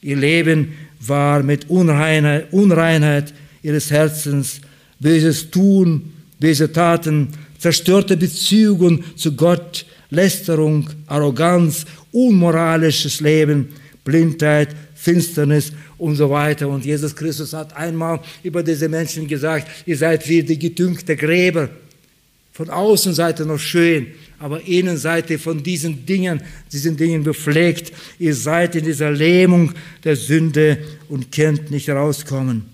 Ihr 0.00 0.16
Leben 0.16 0.72
war 1.00 1.42
mit 1.42 1.68
Unreinheit, 1.68 2.52
Unreinheit 2.52 3.34
ihres 3.62 3.90
Herzens, 3.90 4.60
böses 4.98 5.50
Tun, 5.50 6.12
böse 6.40 6.72
Taten, 6.72 7.28
zerstörte 7.58 8.16
Beziehungen 8.16 9.04
zu 9.14 9.36
Gott, 9.36 9.84
Lästerung, 10.10 10.88
Arroganz, 11.06 11.84
unmoralisches 12.10 13.20
Leben, 13.20 13.68
Blindheit, 14.02 14.70
Finsternis 14.94 15.72
und 15.98 16.16
so 16.16 16.30
weiter. 16.30 16.68
Und 16.68 16.84
Jesus 16.84 17.14
Christus 17.14 17.52
hat 17.52 17.76
einmal 17.76 18.20
über 18.42 18.62
diese 18.62 18.88
Menschen 18.88 19.28
gesagt, 19.28 19.68
ihr 19.86 19.96
seid 19.96 20.28
wie 20.28 20.42
die 20.42 20.58
getünkte 20.58 21.14
Gräber. 21.14 21.68
Von 22.52 22.70
außen 22.70 23.14
seid 23.14 23.40
ihr 23.40 23.46
noch 23.46 23.58
schön, 23.58 24.08
aber 24.42 24.60
innen 24.62 24.96
seid 24.96 25.30
ihr 25.30 25.38
von 25.38 25.62
diesen 25.62 26.04
Dingen, 26.04 26.42
diesen 26.70 26.96
Dingen 26.96 27.22
bepflegt. 27.22 27.92
Ihr 28.18 28.34
seid 28.34 28.74
in 28.76 28.84
dieser 28.84 29.10
Lähmung 29.10 29.72
der 30.04 30.16
Sünde 30.16 30.78
und 31.08 31.32
könnt 31.32 31.70
nicht 31.70 31.88
rauskommen. 31.88 32.66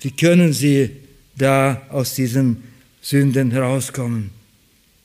Wie 0.00 0.10
können 0.10 0.52
sie 0.52 0.90
da 1.36 1.82
aus 1.90 2.14
diesen 2.14 2.62
Sünden 3.00 3.50
herauskommen. 3.50 4.30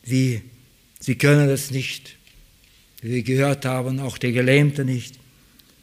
Wie? 0.03 0.41
Sie 0.99 1.16
können 1.16 1.49
es 1.49 1.72
nicht. 1.72 2.16
Wie 3.01 3.16
wir 3.16 3.24
gehört 3.24 3.66
haben, 3.66 3.99
auch 3.99 4.18
der 4.18 4.32
Gelähmte 4.32 4.86
nicht. 4.86 5.16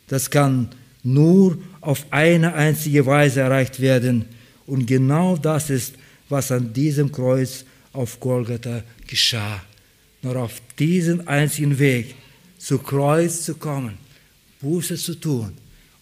Das 0.09 0.31
kann 0.31 0.69
nur 1.03 1.59
auf 1.81 2.07
eine 2.11 2.55
einzige 2.55 3.05
Weise 3.07 3.41
erreicht 3.41 3.81
werden. 3.81 4.27
Und 4.67 4.87
genau 4.87 5.37
das 5.37 5.71
ist, 5.71 5.95
was 6.35 6.51
an 6.51 6.73
diesem 6.73 7.13
Kreuz 7.13 7.65
auf 7.93 8.19
Golgatha 8.19 8.83
geschah. 9.07 9.63
Nur 10.21 10.37
auf 10.37 10.61
diesen 10.77 11.29
einzigen 11.29 11.79
Weg 11.79 12.17
zu 12.59 12.79
Kreuz 12.79 13.43
zu 13.45 13.55
kommen, 13.55 13.95
Buße 14.61 14.97
zu 14.97 15.15
tun 15.15 15.53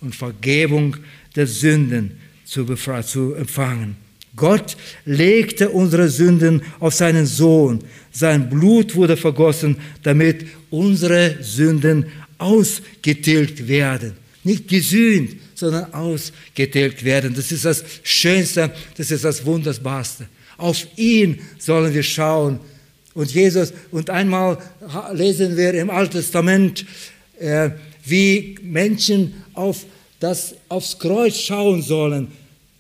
und 0.00 0.14
Vergebung 0.14 0.96
der 1.36 1.46
Sünden 1.46 2.12
zu, 2.46 2.64
zu 3.02 3.34
empfangen. 3.34 3.96
Gott 4.34 4.76
legte 5.04 5.68
unsere 5.68 6.08
Sünden 6.08 6.62
auf 6.80 6.94
seinen 6.94 7.26
Sohn. 7.26 7.80
Sein 8.10 8.48
Blut 8.48 8.94
wurde 8.94 9.18
vergossen, 9.18 9.76
damit 10.02 10.46
unsere 10.70 11.42
Sünden 11.42 12.06
ausgetilgt 12.38 13.68
werden. 13.68 14.14
Nicht 14.44 14.68
gesühnt, 14.68 15.36
sondern 15.62 15.94
ausgetilgt 15.94 17.04
werden. 17.04 17.34
Das 17.34 17.52
ist 17.52 17.64
das 17.64 17.84
Schönste, 18.02 18.72
das 18.96 19.12
ist 19.12 19.22
das 19.22 19.46
Wunderbarste. 19.46 20.26
Auf 20.58 20.88
ihn 20.96 21.38
sollen 21.58 21.94
wir 21.94 22.02
schauen. 22.02 22.58
Und 23.14 23.32
Jesus, 23.32 23.72
und 23.92 24.10
einmal 24.10 24.58
lesen 25.12 25.56
wir 25.56 25.72
im 25.74 25.88
Alten 25.88 26.14
Testament, 26.14 26.84
äh, 27.38 27.70
wie 28.04 28.56
Menschen 28.60 29.34
auf 29.54 29.84
das, 30.18 30.56
aufs 30.68 30.98
Kreuz 30.98 31.36
schauen 31.36 31.80
sollen 31.82 32.28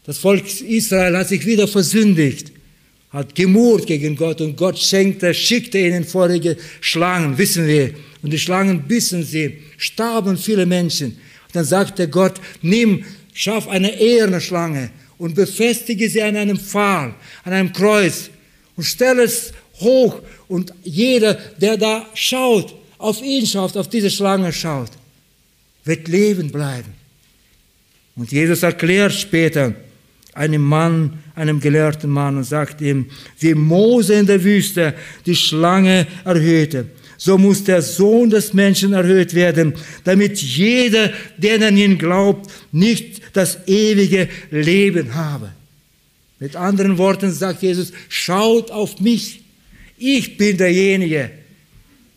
Das 0.04 0.18
Volk 0.18 0.44
Israel 0.62 1.16
hat 1.16 1.28
sich 1.28 1.46
wieder 1.46 1.68
versündigt, 1.68 2.50
hat 3.10 3.36
gemurrt 3.36 3.86
gegen 3.86 4.16
Gott 4.16 4.40
und 4.40 4.56
Gott 4.56 4.78
schenkte, 4.78 5.32
schickte 5.32 5.78
ihnen 5.78 6.04
vorige 6.04 6.56
Schlangen, 6.80 7.38
wissen 7.38 7.68
wir. 7.68 7.94
Und 8.22 8.32
die 8.32 8.38
Schlangen 8.38 8.82
bissen 8.88 9.22
sie, 9.22 9.58
starben 9.76 10.36
viele 10.36 10.66
Menschen. 10.66 11.18
Dann 11.52 11.64
sagte 11.64 12.08
Gott, 12.08 12.40
nimm, 12.62 13.04
schaff 13.32 13.68
eine 13.68 13.98
eherne 13.98 14.40
Schlange 14.40 14.90
und 15.18 15.34
befestige 15.34 16.08
sie 16.08 16.22
an 16.22 16.36
einem 16.36 16.58
Pfahl, 16.58 17.14
an 17.44 17.52
einem 17.52 17.72
Kreuz 17.72 18.30
und 18.76 18.84
stell 18.84 19.20
es 19.20 19.52
hoch 19.80 20.20
und 20.48 20.72
jeder, 20.82 21.34
der 21.60 21.76
da 21.76 22.06
schaut, 22.14 22.74
auf 22.98 23.22
ihn 23.22 23.46
schaut, 23.46 23.76
auf 23.76 23.88
diese 23.88 24.10
Schlange 24.10 24.52
schaut, 24.52 24.90
wird 25.84 26.08
leben 26.08 26.50
bleiben. 26.50 26.92
Und 28.14 28.30
Jesus 28.30 28.62
erklärt 28.62 29.12
später 29.12 29.74
einem 30.34 30.62
Mann, 30.62 31.22
einem 31.34 31.60
gelehrten 31.60 32.10
Mann 32.10 32.36
und 32.36 32.44
sagt 32.44 32.80
ihm, 32.80 33.06
wie 33.38 33.54
Mose 33.54 34.14
in 34.14 34.26
der 34.26 34.42
Wüste 34.42 34.94
die 35.26 35.36
Schlange 35.36 36.06
erhöhte, 36.24 36.86
so 37.24 37.38
muss 37.38 37.62
der 37.62 37.82
Sohn 37.82 38.30
des 38.30 38.52
Menschen 38.52 38.94
erhöht 38.94 39.32
werden, 39.32 39.74
damit 40.02 40.42
jeder, 40.42 41.12
der 41.36 41.64
an 41.64 41.76
ihn 41.76 41.96
glaubt, 41.96 42.50
nicht 42.72 43.22
das 43.32 43.58
ewige 43.68 44.28
Leben 44.50 45.14
habe. 45.14 45.52
Mit 46.40 46.56
anderen 46.56 46.98
Worten 46.98 47.30
sagt 47.30 47.62
Jesus, 47.62 47.92
schaut 48.08 48.72
auf 48.72 48.98
mich. 48.98 49.44
Ich 49.98 50.36
bin 50.36 50.56
derjenige, 50.56 51.30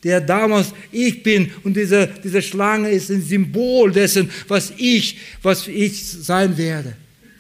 der 0.04 0.22
damals 0.22 0.74
ich 0.92 1.22
bin 1.22 1.52
und 1.64 1.78
diese, 1.78 2.10
diese 2.24 2.42
Schlange 2.42 2.90
ist 2.90 3.12
ein 3.12 3.22
Symbol 3.22 3.92
dessen, 3.92 4.32
was 4.48 4.74
ich, 4.76 5.20
was 5.44 5.68
ich 5.68 6.04
sein 6.04 6.58
werde. 6.58 6.96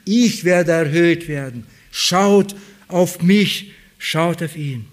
Ich 0.05 0.43
werde 0.43 0.71
erhöht 0.71 1.27
werden. 1.27 1.65
Schaut 1.89 2.55
auf 2.87 3.23
mich, 3.23 3.71
schaut 3.97 4.43
auf 4.43 4.55
ihn. 4.55 4.85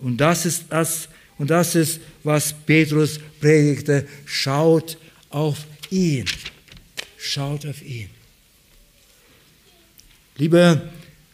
Und 0.00 0.16
das 0.16 0.46
ist 0.46 0.64
das, 0.70 1.08
und 1.38 1.50
das 1.50 1.74
ist, 1.74 2.00
was 2.24 2.52
Petrus 2.52 3.20
predigte. 3.40 4.06
Schaut 4.26 4.98
auf 5.30 5.64
ihn. 5.90 6.24
Schaut 7.16 7.64
auf 7.64 7.82
ihn. 7.82 8.10
Liebe 10.36 10.90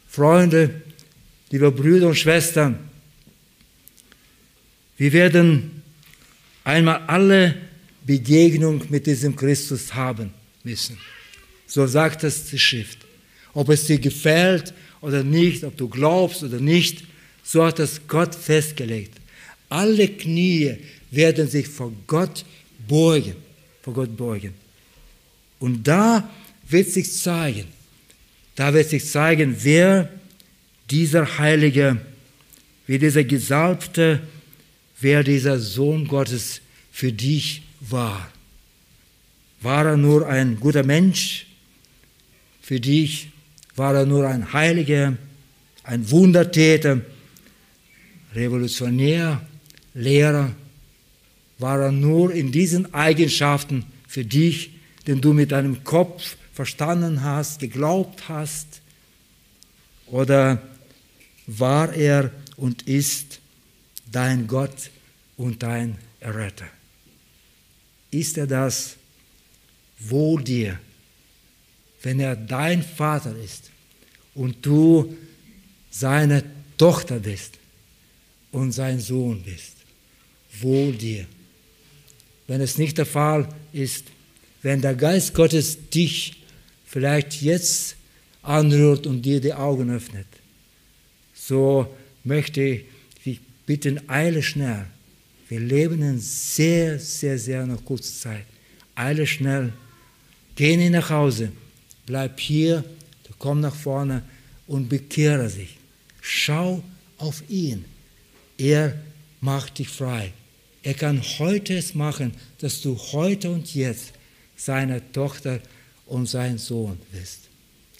Freunde, 0.09 0.83
liebe 1.51 1.71
Brüder 1.73 2.09
und 2.09 2.17
Schwestern, 2.17 2.79
wir 4.97 5.13
werden 5.13 5.83
einmal 6.63 7.03
alle 7.07 7.57
Begegnung 8.07 8.83
mit 8.91 9.07
diesem 9.07 9.35
Christus 9.35 9.95
haben 9.95 10.33
müssen. 10.63 10.99
So 11.67 11.87
sagt 11.87 12.25
es 12.25 12.47
die 12.47 12.59
Schrift. 12.59 12.99
Ob 13.55 13.71
es 13.71 13.87
dir 13.87 13.99
gefällt 13.99 14.75
oder 15.01 15.25
nicht, 15.25 15.65
ob 15.65 15.77
du 15.77 15.89
glaubst 15.89 16.43
oder 16.43 16.59
nicht, 16.59 17.05
so 17.43 17.65
hat 17.65 17.79
es 17.79 18.07
Gott 18.07 18.35
festgelegt. 18.35 19.19
Alle 19.69 20.09
Knie 20.09 20.77
werden 21.11 21.49
sich 21.49 21.69
vor 21.69 21.93
Gott 22.07 22.45
beugen, 22.87 23.35
vor 23.83 23.95
Gott 23.95 24.17
beugen. 24.17 24.55
Und 25.59 25.87
da 25.87 26.29
wird 26.69 26.89
sich 26.91 27.13
zeigen, 27.13 27.67
da 28.57 28.73
wird 28.73 28.89
sich 28.89 29.05
zeigen, 29.09 29.57
wer 29.61 30.11
dieser 30.91 31.39
Heilige, 31.39 31.99
wie 32.87 32.99
dieser 32.99 33.25
Gesalbte 33.25 34.21
wer 35.05 35.23
dieser 35.23 35.59
Sohn 35.59 36.09
Gottes 36.09 36.61
für 36.91 37.13
dich 37.13 37.63
war. 37.81 38.27
War 39.61 39.87
er 39.87 39.97
nur 39.97 40.27
ein 40.27 40.59
guter 40.59 40.83
Mensch 40.83 41.47
für 42.63 42.81
dich? 42.81 43.29
War 43.77 43.95
er 43.95 44.07
nur 44.07 44.27
ein 44.27 44.53
Heiliger, 44.53 45.17
ein 45.83 46.11
Wundertäter, 46.11 47.01
Revolutionär, 48.35 49.47
Lehrer? 49.95 50.55
War 51.59 51.81
er 51.81 51.93
nur 51.93 52.33
in 52.33 52.53
diesen 52.53 52.93
Eigenschaften 52.93 53.87
für 54.09 54.25
dich, 54.25 54.71
den 55.07 55.21
du 55.21 55.33
mit 55.33 55.53
deinem 55.53 55.85
Kopf 55.85 56.37
verstanden 56.53 57.23
hast, 57.23 57.61
geglaubt 57.61 58.29
hast? 58.29 58.81
Oder 60.07 60.61
war 61.47 61.93
er 61.95 62.31
und 62.57 62.83
ist 62.83 63.41
dein 64.11 64.47
Gott 64.47 64.91
und 65.37 65.63
dein 65.63 65.99
Erretter. 66.21 66.69
Ist 68.11 68.39
er 68.39 68.47
das 68.47 68.97
wohl 69.99 70.43
dir, 70.43 70.79
wenn 72.03 72.21
er 72.21 72.37
dein 72.37 72.83
Vater 72.83 73.37
ist 73.37 73.71
und 74.35 74.65
du 74.65 75.17
seine 75.91 76.45
Tochter 76.79 77.19
bist 77.19 77.59
und 78.53 78.73
sein 78.73 79.01
Sohn 79.01 79.43
bist? 79.43 79.74
Wohl 80.61 80.93
dir. 80.93 81.27
Wenn 82.47 82.61
es 82.61 82.79
nicht 82.79 82.99
der 82.99 83.07
Fall 83.07 83.49
ist, 83.73 84.05
wenn 84.63 84.81
der 84.81 84.95
Geist 84.95 85.35
Gottes 85.35 85.91
dich 85.91 86.43
vielleicht 86.87 87.43
jetzt 87.43 87.97
anrührt 88.43 89.07
und 89.07 89.23
dir 89.23 89.41
die 89.41 89.55
Augen 89.55 89.91
öffnet, 89.91 90.27
so 91.35 91.95
möchte 92.23 92.63
ich 92.63 92.85
dich 93.25 93.41
bitten, 93.67 94.09
eile 94.09 94.43
schnell 94.43 94.87
wir 95.49 95.61
leben 95.61 96.03
in 96.03 96.19
sehr, 96.19 96.99
sehr, 96.99 97.39
sehr 97.39 97.67
noch 97.67 97.85
kurzer 97.85 98.13
Zeit. 98.13 98.47
Eile 98.95 99.27
schnell. 99.27 99.73
Geh 100.57 100.77
nicht 100.77 100.91
nach 100.91 101.11
Hause. 101.11 101.53
Bleib 102.07 102.41
hier, 102.41 102.85
komm 103.39 103.61
nach 103.61 103.75
vorne 103.75 104.23
und 104.67 104.89
bekehre 104.89 105.49
sich. 105.49 105.77
Schau 106.21 106.83
auf 107.19 107.43
ihn. 107.49 107.85
Er 108.57 108.99
macht 109.41 109.79
dich 109.79 109.89
frei. 109.89 110.33
Er 110.85 110.95
kann 110.95 111.23
heute 111.39 111.77
es 111.77 111.95
machen, 111.95 112.33
dass 112.59 112.83
du 112.83 112.97
heute 113.13 113.51
und 113.51 113.75
jetzt 113.75 114.13
seine 114.55 115.13
Tochter 115.13 115.61
und 116.07 116.27
sein 116.27 116.59
Sohn 116.59 116.99
bist. 117.11 117.49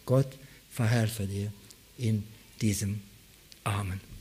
Gott 0.05 0.29
verhelfe 0.71 1.27
dir 1.27 1.51
in 1.97 2.23
diesem 2.61 3.01
Amen. 3.65 4.14